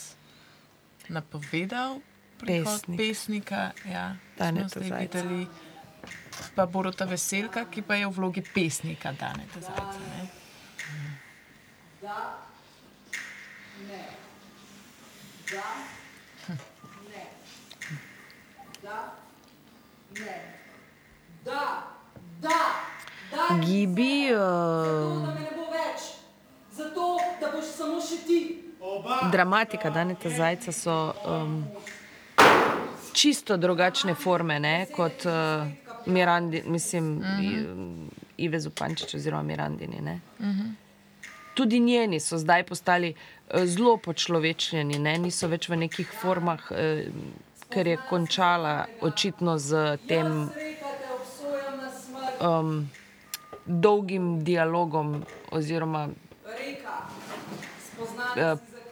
[1.09, 2.01] napovedal
[2.39, 2.99] prihod Pesnik.
[2.99, 5.47] pesnika, ja, smo zdaj videli,
[6.55, 10.03] pa Borota Veselka, ki pa je v vlogi pesnika Daneta Zajca.
[10.11, 10.29] Ne?
[12.03, 12.19] Da,
[13.89, 14.24] ne.
[15.55, 15.63] Da,
[17.11, 17.27] ne.
[18.83, 19.15] Da,
[20.21, 20.35] ne.
[21.45, 21.83] Da,
[22.41, 22.61] da,
[23.31, 23.65] da.
[23.67, 26.01] Gibi, Zato, uh, da me ne bo več.
[26.75, 27.07] Zato,
[27.41, 28.41] da boš samo še ti.
[28.81, 31.65] Oba dramatika Daneta Zajca so um,
[33.13, 35.67] čisto drugačne forme ne, kot uh,
[36.07, 38.09] Mirandi, mislim, uh -huh.
[38.37, 40.01] Ive Zupančič oziroma Mirandini.
[40.01, 40.21] Ne.
[40.39, 40.84] Uh -huh.
[41.55, 46.79] Tudi njeni so zdaj postali uh, zelo počlovečljeni, ne, niso več v nekih formah, uh,
[47.71, 50.51] ker je končala očitno z tem
[52.41, 52.91] um,
[53.67, 56.15] dolgim dialogom oziroma uh,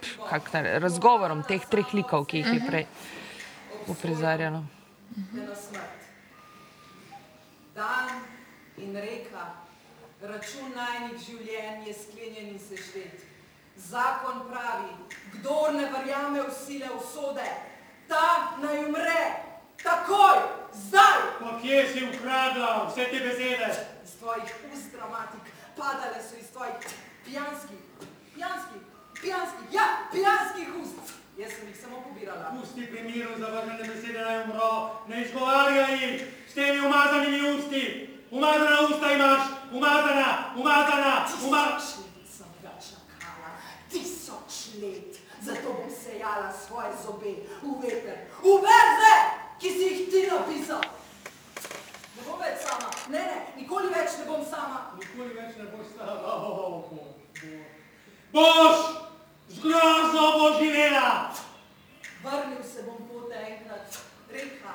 [0.01, 0.27] krivo.
[0.29, 2.85] kak, ne, razgovorom teh treh likov, ki jih je prej
[3.87, 4.63] uprizarjalo.
[5.55, 5.93] smrt.
[7.75, 8.09] Dan
[8.77, 9.62] in reka,
[10.23, 13.23] račun najnih življenj je sklenjen in seštet.
[13.75, 14.91] Zakon pravi,
[15.33, 17.47] kdo ne verjame v sile usode,
[18.07, 19.23] ta naj umre,
[19.83, 20.43] takoj,
[20.85, 21.23] zdaj.
[21.39, 23.71] Pa kje si ukradla vse te besede?
[24.05, 26.87] Iz tvojih ust dramatik, padale so iz tvojih
[27.25, 27.81] pijanskih,
[28.35, 28.81] pijanskih,
[29.21, 31.13] pijanskih, ja, pijanskih ust.
[31.37, 32.53] Jaz sem jih samo pobirala.
[32.53, 38.12] Pusti pri miru zavržene besede naj umro, ne izgovarjaj jih s temi umazanimi usti.
[38.33, 39.41] Umazana usta imaš,
[39.73, 41.83] umazana, umazana, umazana.
[41.85, 43.51] Tisoč let sem ga čakala,
[43.89, 45.19] tisoč let.
[45.41, 49.13] Zato bom sejala svoje zobe v veter, v verze,
[49.59, 50.81] ki si jih ti napisal.
[52.17, 54.97] Ne bom več sama, ne, ne, nikoli več ne bom sama.
[54.97, 56.17] Nikoli več ne boš stala.
[56.25, 56.89] Oh.
[58.33, 58.77] Boš,
[59.49, 61.29] z grozo boš živela.
[62.23, 64.01] Vrnil se bom pote enkrat,
[64.33, 64.73] reka,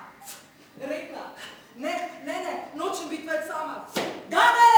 [0.79, 1.31] reka.
[1.79, 3.85] Ne, ne, ne, nočem biti več sama.
[4.31, 4.71] Dane!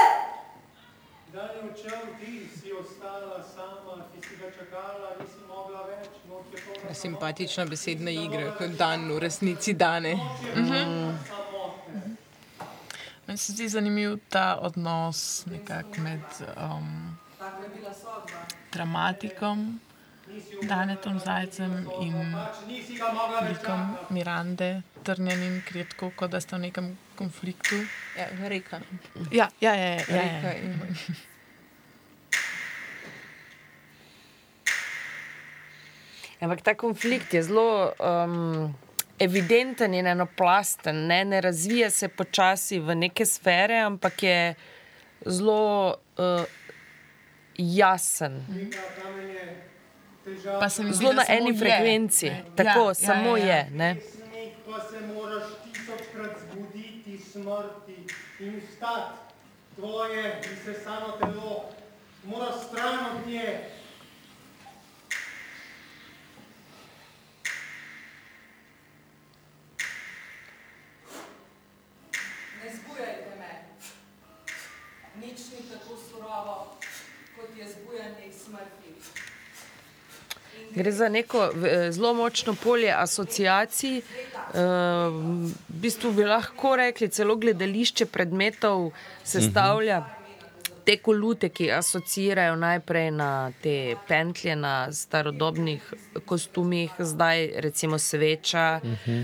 [1.33, 6.09] Dan je odšel, ti si ostala sama, ki si ga čakala, nisi mogla več.
[6.29, 10.13] Noč je polna Simpatična besedna igra, kot dan v resnici dane.
[10.53, 12.03] samote.
[13.27, 17.17] Meni se zdi zanimiv ta odnos nekako med um,
[18.73, 19.79] dramatikom,
[20.67, 22.15] Danetom Zajcem in
[23.47, 23.97] likom.
[24.09, 24.81] Mirande.
[25.03, 27.81] Trnjanin, ker je tako, kot da sta v nekem konfliktu.
[28.17, 28.81] Ja, reka.
[29.31, 29.89] Ja, ja, ja.
[30.07, 31.15] ja, ja, ja.
[36.41, 38.73] Ampak ta konflikt je zelo um,
[39.21, 41.25] evidenten in enoplasten, ne?
[41.25, 44.55] ne razvija se počasi v neke sfere, ampak je
[45.25, 46.45] zelo uh,
[47.57, 48.41] jasen.
[50.59, 52.43] Pa se mi zdi, Zelo da na samo eni je, frekvenci, ne.
[52.55, 53.55] tako Ja, ja, samo ja, ja.
[53.55, 53.69] je.
[53.71, 53.95] Ne?
[54.65, 58.07] Pa se moraš tisočkrat zbuditi smrti
[58.39, 59.17] in vstati.
[59.75, 61.65] Tvoje izsesano telo
[62.23, 63.59] mora stran od nje.
[72.63, 73.51] Ne zbujajte me.
[75.21, 76.77] Nič ni tako surovo,
[77.35, 78.80] kot je zbujanje iz smrti.
[80.73, 83.97] Gre za neko v- zelo močno polje asociacij.
[83.97, 84.03] eh,
[84.53, 88.91] V bistvu bi lahko rekli, celo gledališče predmetov
[89.25, 90.03] sestavlja
[90.83, 93.29] te kolute, ki asocirajo najprej na
[93.61, 93.75] te
[94.07, 95.93] pentlje, na starodobnih
[96.25, 99.21] kostumih, zdaj recimo sveča, eh,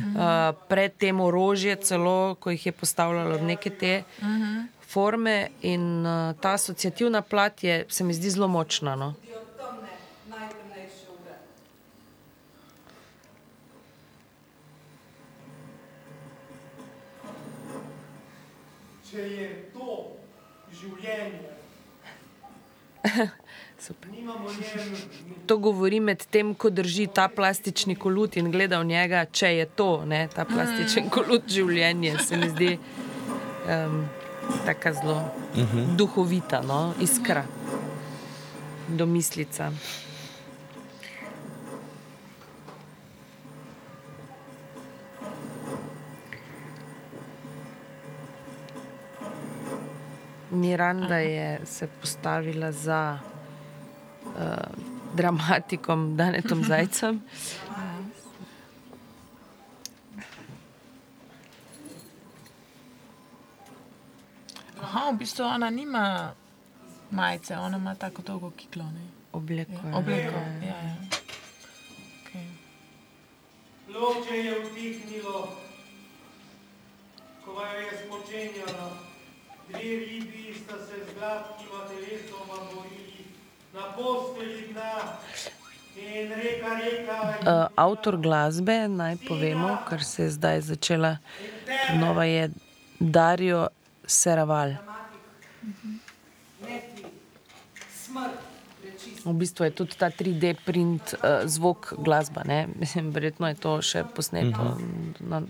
[0.67, 4.03] predtem orožje, celo ko jih je postavljalo v neke te
[4.83, 5.37] forme.
[5.63, 8.95] In eh, ta asociativna plat je, se mi zdi zelo močna.
[8.95, 9.13] No?
[9.15, 9.91] Ti od temne,
[10.29, 11.35] najtemnejše ure.
[19.07, 19.93] Če je to
[20.75, 21.57] življenje,
[23.79, 24.09] Super.
[25.45, 29.67] To govori med tem, ko drži ta plastični kolut in gleda v njega, če je
[29.79, 34.01] to, ne, ta plastičen kolut življenje, se mi zdi um,
[34.65, 35.19] tako zelo
[35.99, 37.45] duhovita, no, iskra,
[38.87, 39.71] domislica.
[50.57, 53.19] Miranda je se postavila za
[54.25, 54.33] uh,
[55.13, 57.21] dramatikom Danetom Zajcem.
[64.81, 66.33] Aha, v bistvu ona nima
[67.11, 68.83] majice, ona ima tako dolgo kiklo.
[68.83, 69.07] Ne?
[69.33, 69.71] Obleko.
[69.71, 69.95] Ja, je.
[69.95, 70.37] obleko.
[70.61, 70.95] Ja, ja.
[72.23, 72.47] Okay.
[73.87, 75.57] Loče je utihnilo,
[77.45, 79.06] ko je spočenjalo.
[79.69, 83.25] Dve ribi sta se z gladkima telesoma borili
[83.73, 84.91] na posteli dna.
[85.97, 91.17] In reka, reka, Uh, avtor glasbe, naj povemo, ker se je zdaj začela
[91.95, 92.51] nova, je
[92.99, 93.67] Dario
[94.05, 94.75] Seraval.
[99.25, 102.43] V bistvu je tudi ta 3D print, uh, zvok glasba.
[102.45, 102.67] ne.
[102.79, 104.77] Mislim, verjetno je to še posneto.
[105.19, 105.41] Na,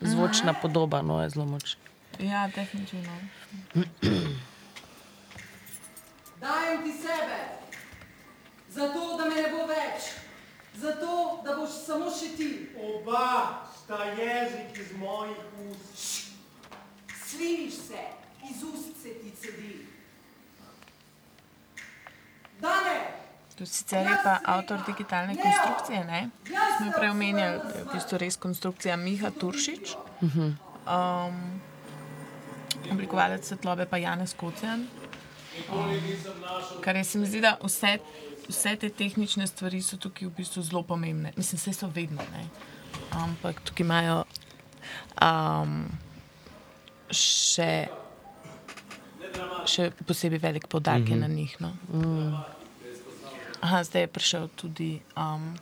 [0.00, 1.83] zvočna podoba no, je zelo močna.
[2.18, 3.12] Ja, definitivno.
[6.40, 7.38] Dajem ti sebe,
[8.68, 10.10] zato da me ne bo več,
[10.74, 12.50] zato da boš samo še ti.
[12.76, 15.36] oba sta jezik iz mojih
[15.70, 16.32] ust.
[17.26, 18.00] Sliniš se,
[18.50, 19.86] iz ust se ti cedi.
[22.60, 23.24] Dane,
[23.58, 26.30] To sicer je pa avtor digitalne konstrukcije, ne?
[26.76, 29.94] Smo prej omenjali, da je v bistvu res konstrukcija Miha Turšič.
[30.20, 31.38] Um,
[32.92, 34.86] oblikovalec svetlobe pa Janez Kocjan.
[35.70, 35.90] Um,
[36.80, 37.98] kar je se mi zdi, da vse,
[38.48, 41.32] vse te tehnične stvari so tukaj v bistvu zelo pomembne.
[41.36, 42.46] Mislim, vse so vedno, ne?
[43.10, 44.24] Ampak tukaj imajo
[45.22, 45.84] um,
[47.10, 47.86] še,
[49.66, 51.20] še posebej velik podarek mm -hmm.
[51.20, 51.56] na njih.
[51.60, 51.72] No?
[53.60, 55.56] Aha, zdaj je prišel tudi um,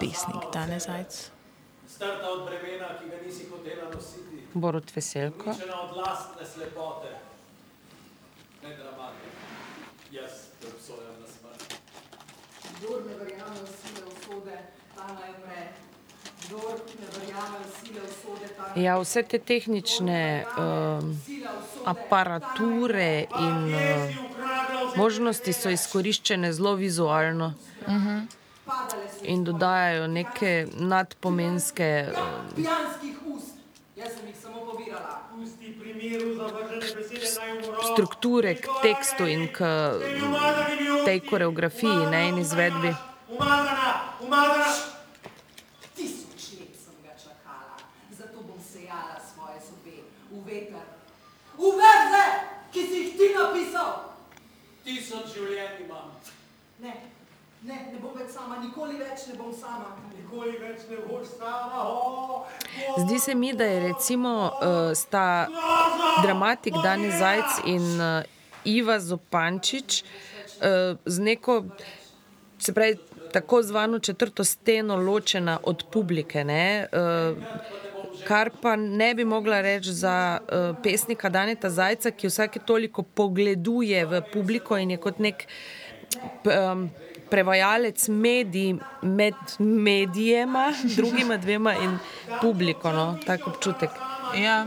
[0.00, 1.30] pesnik Danes Zajc.
[1.86, 5.54] Strta od bremena, ki ga nisi hotela nositi, Borut Veselko.
[18.76, 21.84] Ja, vse te tehnične um, usode.
[21.84, 27.52] aparature in uh, možnosti so izkoriščene zelo vizualno.
[28.64, 31.90] Padale so in dodajajo neke nadpomenske.
[32.12, 32.22] Uh,
[37.92, 39.58] strukture k tekstu in k
[41.04, 42.94] tej koreografiji ne, in izvedbi.
[43.28, 44.66] Umazana, umazana.
[45.94, 47.78] Tisoč let sem ga čakala,
[48.10, 49.96] zato bom sejala svoje zobe
[50.30, 50.86] v veter.
[51.58, 52.24] V verze,
[52.72, 54.16] ki si jih ti napisal.
[54.84, 56.10] Tisoč življenj imam.
[56.82, 57.11] Ne,
[57.62, 59.92] Ne, ne bom več sama, nikoli več ne bom sama.
[60.16, 61.82] Nikoli več ne boš sama.
[61.86, 62.48] Oh,
[63.04, 65.46] Zdi se mi, da je recimo uh, sta
[66.24, 68.24] dramatik Dani Zajc in uh,
[68.66, 71.60] Iva Zopančič uh, z neko,
[72.58, 72.98] se pravi,
[73.32, 76.44] tako zvano četrto steno ločena od publike.
[76.44, 76.88] Ne?
[76.90, 77.38] Uh,
[78.26, 84.02] Kar pa ne bi mogla reči za uh, pesnika Daneta Zajca, ki vsake toliko pogleduje
[84.06, 85.46] v publiko in je kot nek
[86.44, 86.90] um,
[87.32, 91.98] prevajalec medij med medijema, drugima dvema in
[92.40, 92.92] publiko.
[92.92, 93.90] No, tak občutek
[94.36, 94.66] Ja,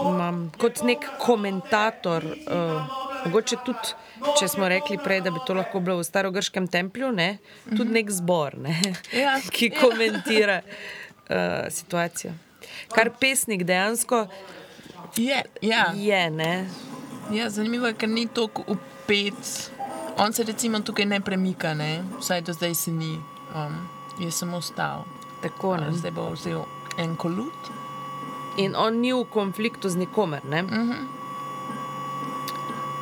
[0.00, 2.24] imam kot nek komentator.
[2.24, 3.92] Uh, mogoče tudi,
[4.38, 7.34] če smo rekli prej, da bi to lahko bilo v starogrškem templju, ne,
[7.68, 8.78] tudi nek zbor, ne,
[9.12, 9.36] Ja.
[9.56, 12.32] ki komentira uh, situacijo.
[12.94, 14.24] Kar pesnik dejansko
[15.16, 15.84] je, ja.
[15.96, 16.22] je.
[16.30, 16.54] Ne?
[17.32, 19.70] ja, zanimivo je, ker ni tako upet.
[20.22, 22.04] On se recimo tukaj ne premika, ne?
[22.18, 23.20] vsaj do zdaj se ni,
[23.54, 25.04] um, je samo ostal.
[25.42, 25.92] Tako, ne.
[25.92, 26.60] Zdaj bo vzel
[26.98, 27.70] en kolut.
[28.56, 30.44] In on ni v konfliktu z nikomer.
[30.44, 30.64] Ne?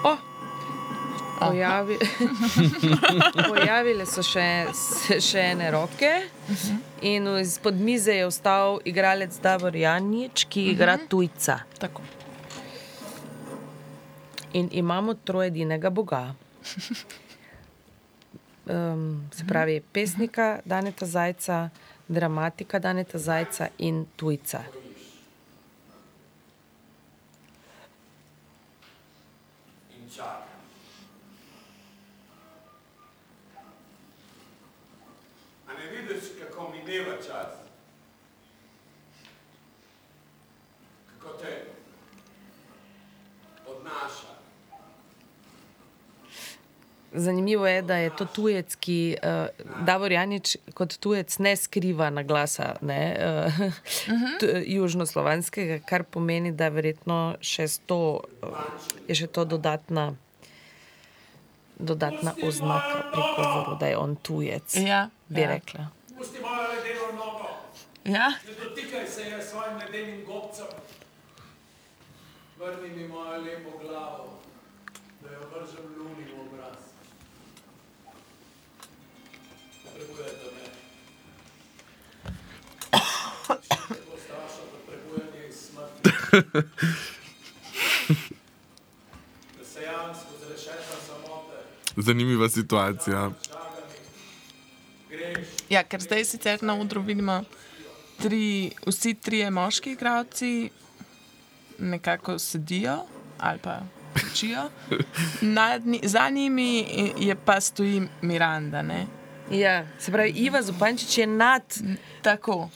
[0.04, 0.14] O,
[1.40, 1.98] pojavi,
[3.50, 4.48] pojavile so še,
[5.18, 6.14] še ene roke,
[7.02, 11.64] in izpod mize je ostal igralec Davor Janič, ki igra tujca.
[11.82, 12.06] Tako.
[14.52, 16.28] In imamo trojedinega Boga.
[18.68, 21.70] Um, se pravi, pesnika Daneta Zajca,
[22.08, 24.62] dramatika Daneta Zajca in tujca.
[35.78, 37.57] Ne vidiš, kako mineva čas?
[47.18, 49.48] Zanimivo je, da je to tujec, ki uh,
[49.86, 53.58] Davor Janič kot tujec ne skriva na glasa ne, uh,
[54.40, 58.00] t- južnoslovanskega, kar pomeni, da verjetno še sto,
[58.42, 58.64] uh,
[59.08, 60.12] je še to dodatna,
[61.78, 64.76] dodatna oznaka pri govoru, da je on tujec.
[64.76, 65.54] Ja, bi ja.
[65.54, 65.88] rekla.
[66.18, 67.48] Pusti mojo ledeno nogo.
[68.04, 70.66] Ja, Ne dotikaj se je s svojim ledenim gobcem.
[72.58, 74.38] Vrni mi mojo lepo glavo,
[75.22, 76.87] da jo vržem luni v obraz.
[91.96, 93.30] Zanimiva situacija.
[95.10, 97.42] greš, ja, ker zdaj sicer na odru vidimo
[98.22, 100.70] tri, vsi trije moški igravci,
[101.78, 102.98] nekako sedijo
[103.38, 103.80] ali pa
[104.30, 104.70] učijo.
[105.40, 106.86] Nad Za njimi
[107.18, 108.82] je pa stoji Miranda.
[108.82, 109.06] Ne?
[109.50, 111.62] Ja, se pravi, Iva Zupančič je nad
[112.22, 112.68] Tako.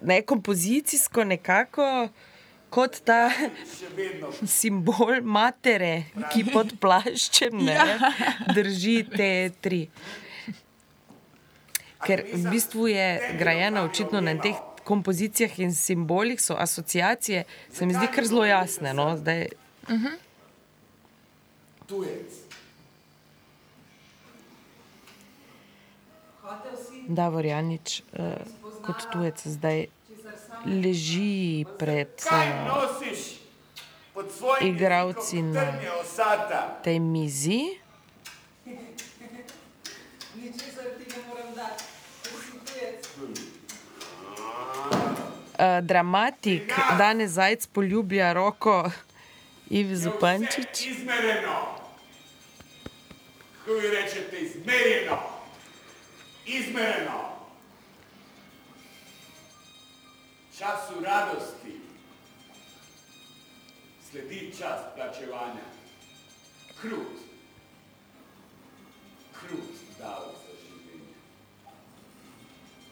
[0.00, 2.08] ne, kompozicijsko nekako
[2.70, 3.30] kot ta
[4.46, 7.76] simbol matere, ki pod plaščem ne,
[8.54, 9.86] drži te tri.
[12.06, 17.94] Ker v bistvu je grajena očitno na teh kompozicijah in simbolih, so asociacije, se mi
[17.94, 18.94] zdi kar zelo jasne.
[18.94, 19.14] No?
[19.16, 19.48] Zdaj,
[21.86, 22.26] tujec.
[22.26, 22.45] Hotel si,
[27.08, 28.34] Davor Janič uh,
[28.82, 29.86] kot tujec zdaj
[30.66, 32.90] leži pred Kaj uh,
[34.60, 35.78] Igralci jezikom na-
[36.82, 37.60] tej mizi.
[45.56, 48.90] Uh, dramatik danes zajec poljublja roko
[49.70, 50.84] Ivi Zupančič.
[56.46, 57.36] Izmereno.
[60.58, 61.80] Času radosti
[64.10, 65.66] sledi čas plačevanja.
[66.80, 67.16] Krut.
[69.32, 71.14] Krut davek za življenje.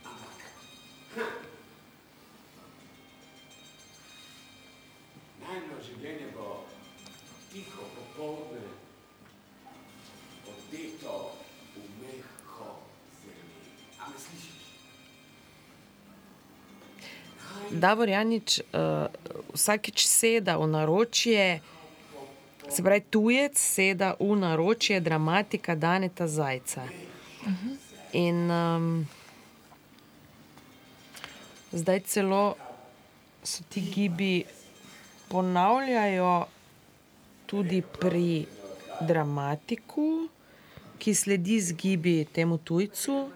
[0.04, 0.42] Ampak,
[1.14, 1.28] ha,
[5.40, 6.50] najno življenje bo
[7.52, 8.66] tiho popoldne,
[10.52, 11.43] odeto
[17.70, 19.06] Davor Janič uh,
[19.54, 21.60] vsakič seda v naročje,
[22.68, 26.88] se pravi, tujec seda v naročje dramatika Daneta Zajca.
[28.12, 29.06] In um,
[31.72, 32.54] zdaj celo
[33.42, 34.44] se ti gibi
[35.28, 36.46] ponavljajo
[37.46, 38.46] tudi pri
[39.00, 40.28] dramatiku,
[40.98, 43.28] ki sledi z gibi temu tujcu.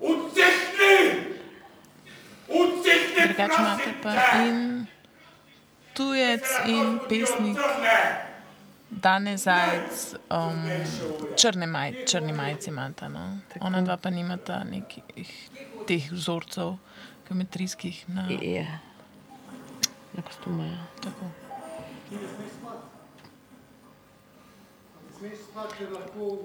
[0.00, 0.59] Ucihni!
[2.50, 4.86] Drugače imate pa in
[5.94, 7.58] tujec in pesnik
[8.90, 10.64] Dane Zajec, um,
[11.36, 13.08] črne maj, črni majci imata.
[13.08, 13.38] No?
[13.60, 15.30] Ona dva pa nimata nekih
[15.86, 16.74] teh vzorcev
[17.28, 18.04] geometrijskih.
[18.08, 18.66] Na, Je.
[20.12, 20.78] Na kostumu je.
[21.02, 21.30] tako.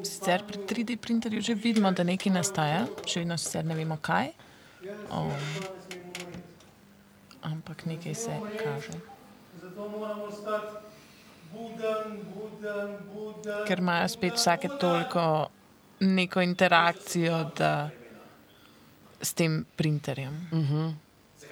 [0.04, 4.30] Sicer pri 3D printerju že vidimo, da nekaj nastaja, še vedno sicer ne vemo kaj.
[5.10, 5.32] Um,
[7.46, 8.98] ampak nekaj se kaže.
[9.62, 10.86] Zato moramo stati
[11.56, 13.66] buden, buden, buden.
[13.68, 15.48] Ker imajo spet vsake toliko
[16.00, 17.90] neko interakcijo da,
[19.22, 20.50] s tem printerjem.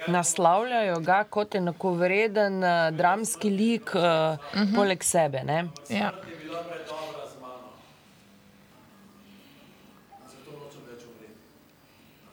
[0.08, 4.74] Naslavljajo ga kot enakovreden uh, dramski lik uh, uh -huh.
[4.74, 5.44] poleg sebe.
[5.44, 5.68] Ne?
[5.88, 6.12] Ja.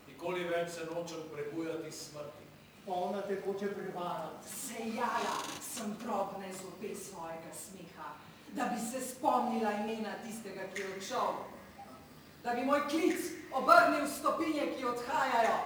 [0.08, 2.41] Nikoli več se nočem prebujati smrti.
[2.88, 4.50] Ona te hoče prevarati.
[4.50, 8.10] Sejala sem drobne zobe svojega smeha,
[8.52, 11.34] da bi se spomnila imena tistega, ki je odšel.
[12.44, 13.20] Da bi moj klic
[13.54, 15.58] obrnil stopinje, ki odhajajo.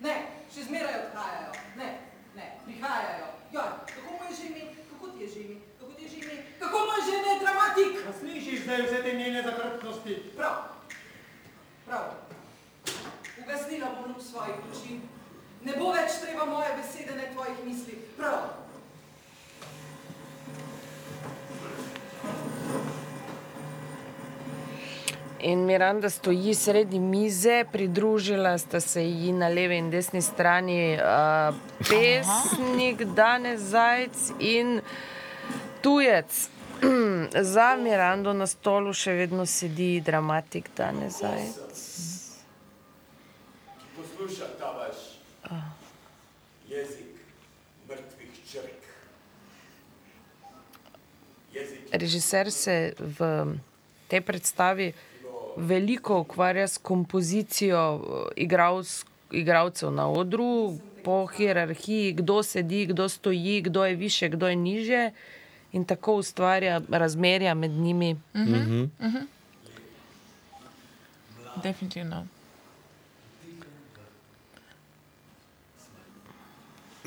[0.00, 0.14] Ne,
[0.54, 1.52] še zmeraj odhajajo.
[1.76, 1.88] Ne,
[2.36, 3.26] ne, prihajajo.
[3.52, 4.62] Joj, kako mu je že ime?
[4.90, 5.60] Kako ti je že ime?
[5.80, 6.36] Kako ti je že ime?
[6.58, 7.92] Kako mu je že ime, dramatik?
[8.08, 10.14] A slišiš zdaj vse te njene zakrpnosti?
[10.36, 10.56] Prav,
[11.86, 12.04] prav.
[13.44, 15.15] Ugasnila bom luč svojih oči.
[15.66, 17.96] Ne bo več treba moje besede, ne tvojih misli.
[18.16, 18.44] Prav.
[25.46, 31.58] In Miranda stoji sredi mize, pridružila sta se ji na levi in desni strani uh,
[31.82, 34.80] pesnik Dane Zajc in
[35.82, 36.46] tujec.
[37.54, 41.60] Za Mirando na stolu še vedno sedi dramatik Dane Zajc.
[43.98, 45.06] Poslušaj ta vaš
[46.68, 47.06] jezik
[47.88, 48.82] mrtvih črk.
[51.52, 53.58] Jezik Režiser se v
[54.08, 54.92] tej predstavi
[55.56, 63.60] veliko ukvarja s kompozicijo eh, igralc, igralcev na odru, po hierarhiji, kdo sedi, kdo stoji,
[63.60, 65.10] kdo je više, kdo je niže.
[65.72, 68.16] In tako ustvarja razmerja med njimi.
[71.62, 72.26] Definitivno.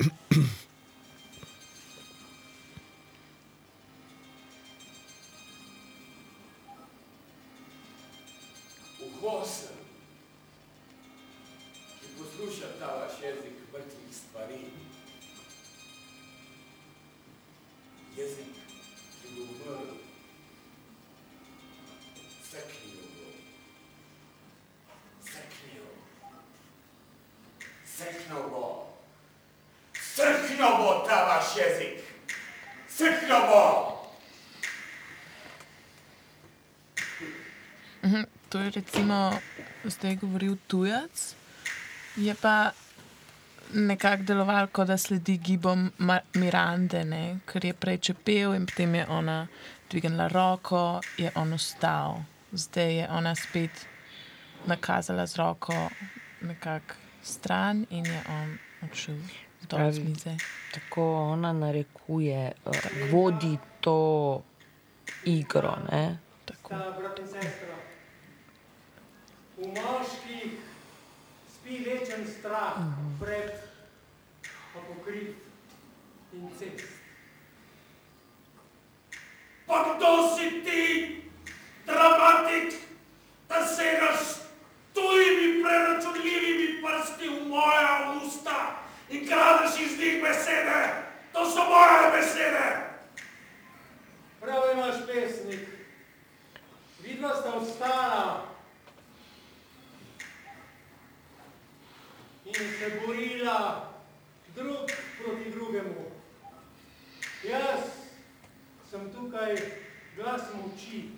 [0.00, 0.59] uho sem, ki
[12.18, 14.60] posluša ta vaš jezik mrtvih stvari.
[18.16, 18.54] Jezik,
[19.22, 19.94] ki bo umrl.
[22.50, 23.28] Seknil bo.
[25.24, 25.86] Seknil.
[27.96, 28.66] Seknil bo.
[30.14, 32.04] Seknil bo ta vaš jezik.
[32.88, 33.64] Seknil bo.
[38.02, 39.32] Mhm, To je recimo
[39.84, 41.34] zdaj govoril tujec,
[42.16, 42.70] je pa
[43.74, 45.92] nekako deloval, kot da sledi gibom
[46.34, 47.38] Mirande, ne?
[47.46, 49.46] ker je prej čepel in potem je ona
[49.90, 52.22] dvignila roko, je on ustal.
[52.52, 53.86] Zdaj je ona spet
[54.66, 55.88] nakazala z roko
[56.40, 59.14] nekako stran in je on odšel
[59.68, 60.14] Pravi.
[60.74, 62.72] Tako ona narekuje, uh,
[63.12, 64.42] vodi to
[65.24, 65.76] igro.
[65.92, 66.18] Ne?
[66.44, 66.68] Tako.
[66.68, 67.76] Ta brat in sestra.
[69.60, 70.56] V moških
[71.52, 72.80] spi večen strah
[73.20, 73.52] pred
[74.72, 75.36] apokrit
[76.32, 76.88] in cest.
[79.68, 80.84] Pa kdo si ti,
[81.84, 82.72] dramatik,
[83.48, 84.48] da segaš
[84.96, 88.80] tujimi preračunljivimi prsti v moja usta
[89.10, 91.04] in kradeš iz njih besede?
[91.32, 92.96] To so moje besede.
[94.40, 95.68] Prav imaš pesnik.
[97.04, 98.49] Vidva sta ostala
[102.60, 103.90] in se borila
[104.56, 106.04] drug proti drugemu.
[107.50, 107.80] Jaz
[108.90, 109.54] sem tukaj
[110.16, 111.08] glas moči,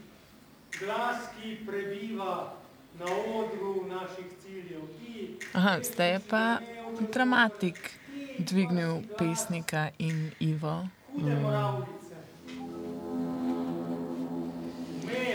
[0.81, 2.55] glas, ki prebiva
[2.99, 4.81] na odru naših ciljev.
[4.99, 6.59] Ti, Aha, zdaj je pa
[7.13, 7.91] dramatik
[8.39, 10.87] dvignil pesnika in Ivo.
[11.17, 11.43] Vmes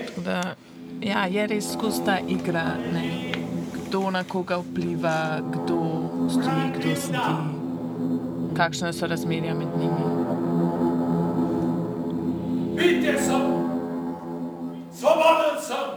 [0.05, 0.55] Tako Da,
[1.01, 3.26] ja, je res skozi ta igra, ne?
[3.88, 5.79] Kdo na koga vpliva, kdo
[6.29, 7.35] stoji, kdo sedi,
[8.57, 10.05] kakšne so razmerja med njimi.
[12.75, 13.41] Bitje sem,
[14.91, 15.88] Svoboden sem!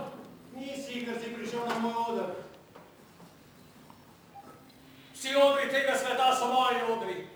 [0.54, 2.30] Nisi, ker si prišel na moj oder.
[5.14, 7.26] Vsi odri tega sveta so moji odri.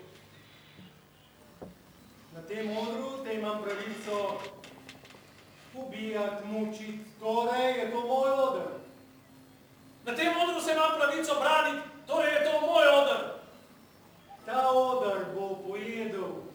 [2.35, 4.39] Na tem odru te imam pravico
[5.75, 8.84] ubijati, mučiti, torej je to moj oder.
[10.05, 13.21] Na tem odru se imam pravico braniti, torej je to moj odr.
[14.45, 16.45] Ta oder bo pojedel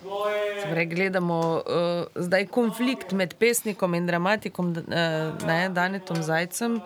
[0.00, 0.62] tvoje...
[0.68, 1.62] Torej, gledamo uh,
[2.14, 6.80] zdaj konflikt med pesnikom in dramatikom, uh, ne, Danetom Zajcem.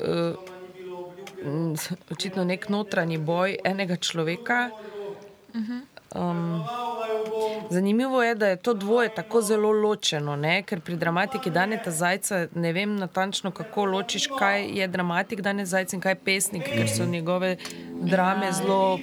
[0.00, 0.36] Uh,
[1.44, 1.74] m,
[2.10, 4.70] očitno nek notranji boj enega človeka.
[5.54, 5.84] Um,
[7.70, 10.62] zanimivo je, da je to dvoje tako zelo ločeno, ne?
[10.62, 15.92] ker pri dramatiki Daneta Zajca ne vem natančno, kako ločiš, kaj je dramatik Danet Zajc
[15.92, 17.56] in kaj je pesnik, ker so njegove
[18.00, 18.98] drame zelo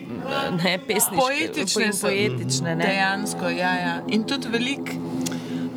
[0.63, 2.07] ne, pesniške, Poetične so.
[2.07, 2.75] poetične.
[2.75, 2.85] Ne?
[2.85, 4.01] Dejansko, ja, ja.
[4.07, 4.93] In tudi velik,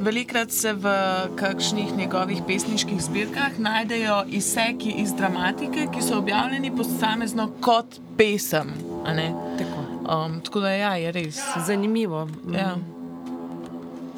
[0.00, 0.90] velikrat se v
[1.36, 8.72] kakšnih njegovih pesniških zbirkah najdejo izseki iz dramatike, ki so objavljeni posamezno kot pesem.
[9.04, 9.32] a ne.
[9.58, 9.84] Tako.
[10.05, 11.40] Um, tako da ja, je res.
[11.66, 12.28] Zanimivo.
[12.52, 12.76] Ja.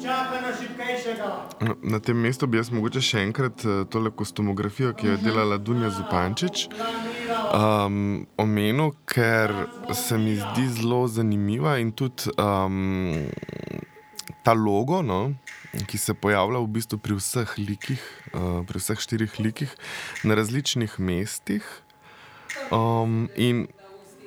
[0.01, 1.27] Čaka na šipkejšega.
[1.61, 5.21] No, Na tem mestu bi jaz mogoče še enkrat eh, tole kostumografijo, ki jo je
[5.23, 6.67] delala Dunja Zupančič,
[7.55, 9.53] um, omenil, ker
[9.97, 13.25] se mi zdi zelo zanimiva in tudi um,
[14.45, 15.33] ta logo, no,
[15.89, 18.03] ki se pojavlja v bistvu pri vseh likih,
[18.35, 19.73] uh, pri vseh štirih likih,
[20.27, 21.65] na različnih mestih
[22.69, 23.65] um, in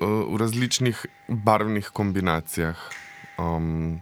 [0.00, 2.76] v različnih barvnih kombinacijah.
[3.38, 4.00] Um,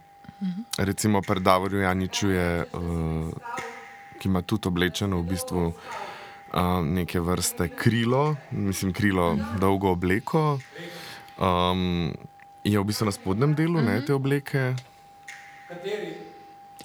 [0.79, 3.31] Recimo pri Davorju Janiču je, uh,
[4.19, 10.61] ki ima tudi oblečeno v bistvu uh, neke vrste krilo, mislim, krilo, dolgo obleko.
[11.39, 12.15] Um,
[12.65, 14.75] je v bistvu na spodnjem delu ne, te obleke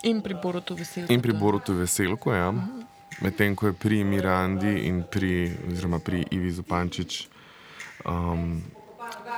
[0.03, 1.13] In pri Borutu Veselku.
[1.13, 2.51] in pri Borutu Veselku, ja.
[3.21, 7.27] medtem ko je pri Mirandi in pri, oziroma pri Ivi Zupančič
[8.05, 8.59] um,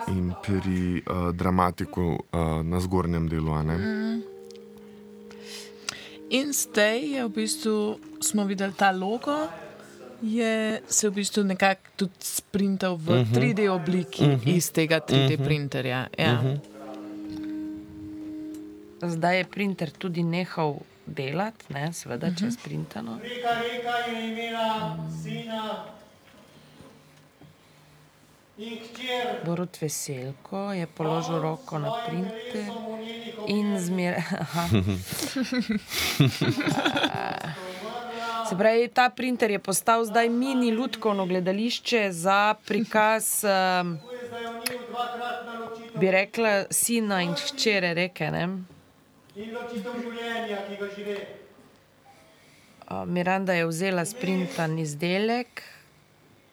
[0.08, 3.52] in pri uh, dramatiku uh, na zgornjem delu.
[3.54, 3.76] a ne.
[6.30, 9.48] In zdaj je v bistvu, smo videli ta logo,
[10.22, 13.34] je se v bistvu nekako tudi sprintal v uh -huh.
[13.34, 14.56] 3D obliki uh -huh.
[14.56, 15.46] iz tega 3D uh -huh.
[15.46, 16.08] printerja.
[16.18, 16.34] Ja.
[16.34, 16.60] Uh -huh.
[19.06, 20.76] Zdaj je printer tudi nehal
[21.06, 23.20] delati, ne, seveda, če je sprintano.
[23.22, 25.86] Reka, reka je imela sina.
[29.46, 32.72] Borut Veselko je položil roko na printer
[33.48, 34.24] in zmeraj.
[38.50, 43.98] Se pravi, ta printer je postal zdaj mini lutkovno gledališče za prikaz, um,
[46.00, 48.32] bi rekla, sina in hčere reke.
[48.32, 48.44] Ne?
[49.36, 51.18] In ločitev življenja, ki ga živi.
[53.06, 55.64] Miranda je vzela sprintan izdelek,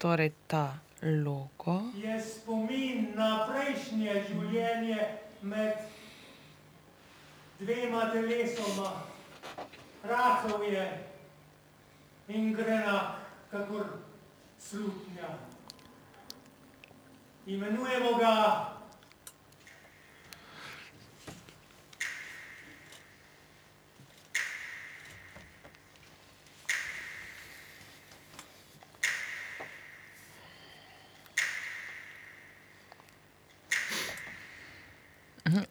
[0.02, 1.82] torej ta logo.
[1.94, 5.08] Je spomin na prejšnje življenje
[5.42, 5.74] med
[7.60, 8.92] dvema telesoma.
[10.02, 10.86] Rahel je
[12.28, 13.18] in grenak,
[13.50, 13.86] kakor
[14.58, 15.34] slutnja.
[17.46, 18.34] Imenujemo ga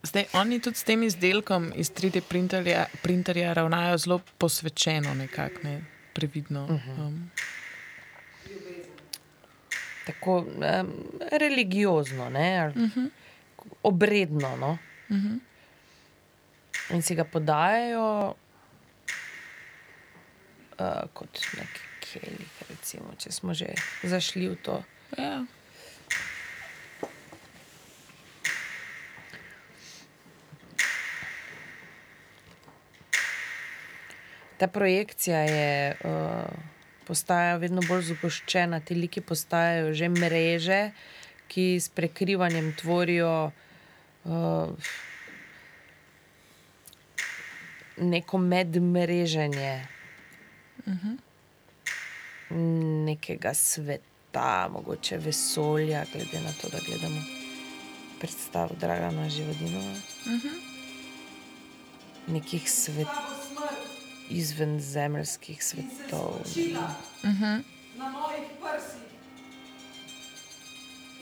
[0.04, 5.82] Zdaj, oni tudi s tem izdelkom iz 3D printerja, printerja ravnajo zelo posvečeno, nekako ne,
[6.14, 6.66] previdno.
[6.98, 7.32] Um,
[10.06, 10.94] Tako um,
[11.32, 13.10] religiozno, ne, ali, uh -huh.
[13.84, 14.56] obredno.
[14.56, 14.78] No.
[15.10, 15.40] Uh -huh.
[16.90, 18.34] In si ga podajajo
[20.80, 23.74] uh, kot neki kelih, recimo, če smo že
[24.04, 24.84] zašli v to.
[25.18, 25.46] ja.
[34.62, 36.46] Ta projekcija je, uh,
[37.08, 40.82] postaja vedno bolj zapuščena, ti liki postajajo že mreže,
[41.50, 44.94] ki s prekrivanjem tvorijo uh,
[47.98, 49.74] neko medmreženje
[50.86, 51.18] uh -huh.
[53.10, 57.22] nekega sveta, mogoče vesolja, glede na to, da gledamo
[58.20, 59.92] predstavo Dragana Živodinova.
[60.26, 60.58] Uh -huh.
[62.28, 63.31] Nekih svetov
[64.32, 66.34] Ta bo smrt izven zemeljskih in se svetov.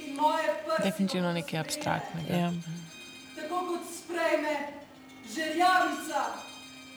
[0.07, 2.33] In moje prsi Definitivno nekaj abstraktnega.
[2.33, 2.53] Ja.
[3.35, 4.67] Tako kot sprejme
[5.35, 6.23] žerjavica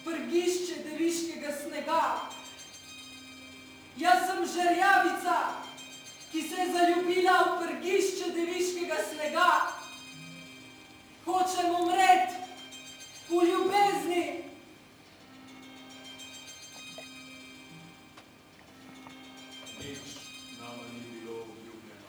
[0.04, 2.02] prgišče deviškega snega.
[3.96, 5.36] Jaz sem žerjavica,
[6.32, 9.50] ki se je zaljubila v prgišče deviškega snega.
[11.24, 12.34] Hočem umreti
[13.28, 14.41] v ljubezni.
[19.82, 19.98] Nič
[20.60, 22.06] nama ni bilo obljubljeno.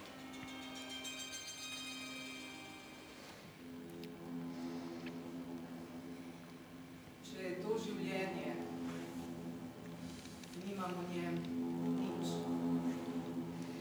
[7.26, 8.54] Če je to življenje,
[10.68, 11.42] nimam v njem
[11.98, 12.36] nič.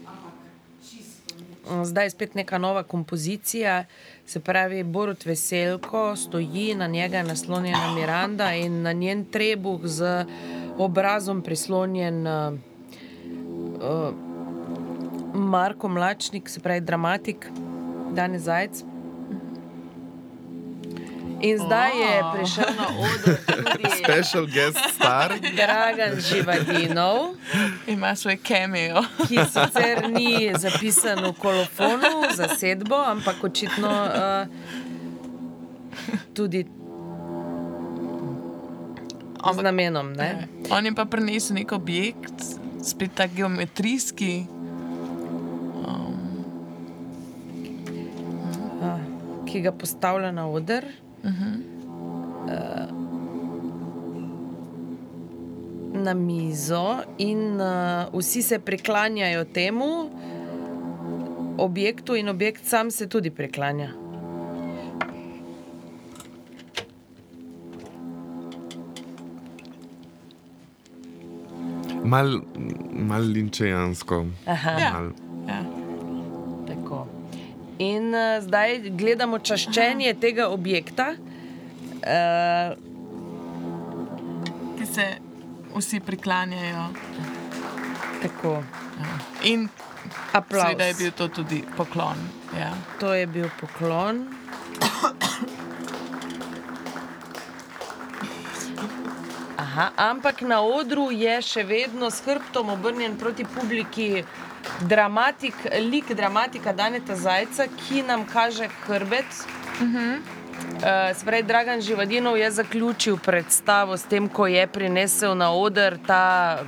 [0.09, 0.41] Ampak
[0.81, 1.85] čisto nič.
[1.93, 3.85] Zdaj je spet neka nova kompozicija,
[4.25, 10.25] se pravi, Borut Veselko stoji, na njega je naslonjena Miranda in na njen trebuh z
[10.81, 12.72] obrazom prislonjen uh,
[13.83, 14.13] uh,
[15.33, 17.47] Marko Mlačnik, se pravi, dramatik,
[18.11, 18.83] Dani Zajec.
[21.43, 25.33] In zdaj je prišel na oder tudi Special guest star.
[25.55, 27.35] Dragan Živadinov.
[27.87, 29.03] Ima svoj cameo.
[29.27, 34.47] ki sicer ni zapisan v kolofonu za sedbo, ampak očitno uh,
[36.33, 36.65] tudi
[39.51, 40.13] z namenom.
[40.13, 40.47] Ne?
[40.71, 44.45] On je pa prinesel nek objekt, spet ta geometrijski.
[49.45, 50.85] Ki ga postavlja na oder.
[51.23, 51.55] Uh -huh.
[52.45, 53.03] uh,
[56.03, 60.09] na mizo, in uh, vsi se priklanjajo temu
[61.57, 64.02] objektu, in objekt sam se tudi priklanja.
[72.13, 72.29] Mal,
[73.09, 74.25] mal linčejansko.
[74.45, 74.71] Aha.
[74.79, 74.89] Ja.
[74.93, 75.07] Mal.
[75.49, 75.59] Ja.
[76.67, 76.99] Tako.
[77.81, 80.19] In uh, zdaj gledamo čaščenje Aha.
[80.21, 81.13] tega objekta.
[82.03, 82.77] Uh,
[84.77, 85.07] Ki se
[85.73, 86.85] vsi priklanjajo.
[88.21, 88.53] tako,
[89.43, 89.67] In
[90.31, 90.69] aplauz.
[90.69, 92.17] seveda je bil to tudi poklon.
[92.59, 92.71] Ja.
[92.99, 94.27] To je bil poklon.
[99.73, 104.21] Aha, ampak na odru je še vedno s hrbtom obrnjen proti publiki
[104.85, 109.25] dramatik, lik dramatika Daneta Zajca, ki nam kaže hrbet.
[109.81, 110.21] Uh -huh.
[110.21, 116.59] uh, Spravi, Dragan Živadinov je zaključil predstavo s tem, ko je prinesel na oder ta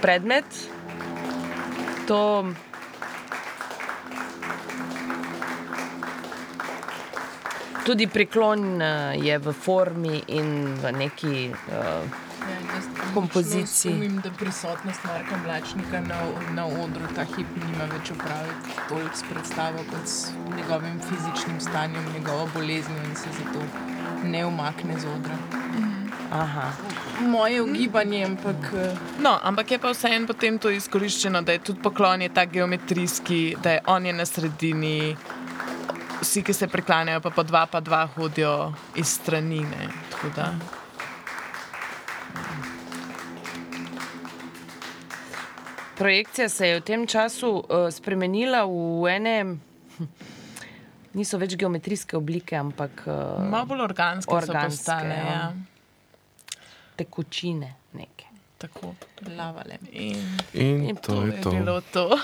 [0.00, 0.46] predmet.
[2.06, 2.46] To
[7.84, 11.50] Tudi priklon eh, je v formi in v neki.
[11.72, 12.27] Uh,
[13.14, 13.92] Kompoziciji.
[13.92, 16.18] Sumim, da prisotnost Marka Mlačnika na,
[16.54, 22.04] na odru ta hip nima več opraviti toliko s predstavo kot s njegovim fizičnim stanjem,
[22.14, 23.64] njegovo boleznijo in se zato
[24.24, 25.36] ne umakne z odra.
[26.32, 26.70] aha.
[27.20, 31.82] Moje ugibanje, ampak eh, No, ampak je pa vseeno potem to izkoriščeno, da je tudi
[31.82, 35.16] poklon je ta geometrijski, da je on je na sredini,
[36.20, 39.60] vsi, ki se priklanjajo, pa po dva, pa dva hodijo iz strani.
[39.60, 40.52] Ne, tako da.
[45.98, 49.36] Projekcija se je v tem času uh, spremenila v ene,
[49.98, 50.06] hm,
[51.14, 55.14] niso več geometrijske oblike, ampak uh, Malo bolj organske, Organske, so postale.
[55.14, 55.26] ja.
[55.26, 55.48] Ja.
[56.96, 58.26] tekočine neke.
[58.58, 58.94] Tako.
[59.36, 59.78] lavale.
[59.92, 60.16] In,
[60.52, 61.50] In, in to je to.
[61.50, 62.18] bilo to.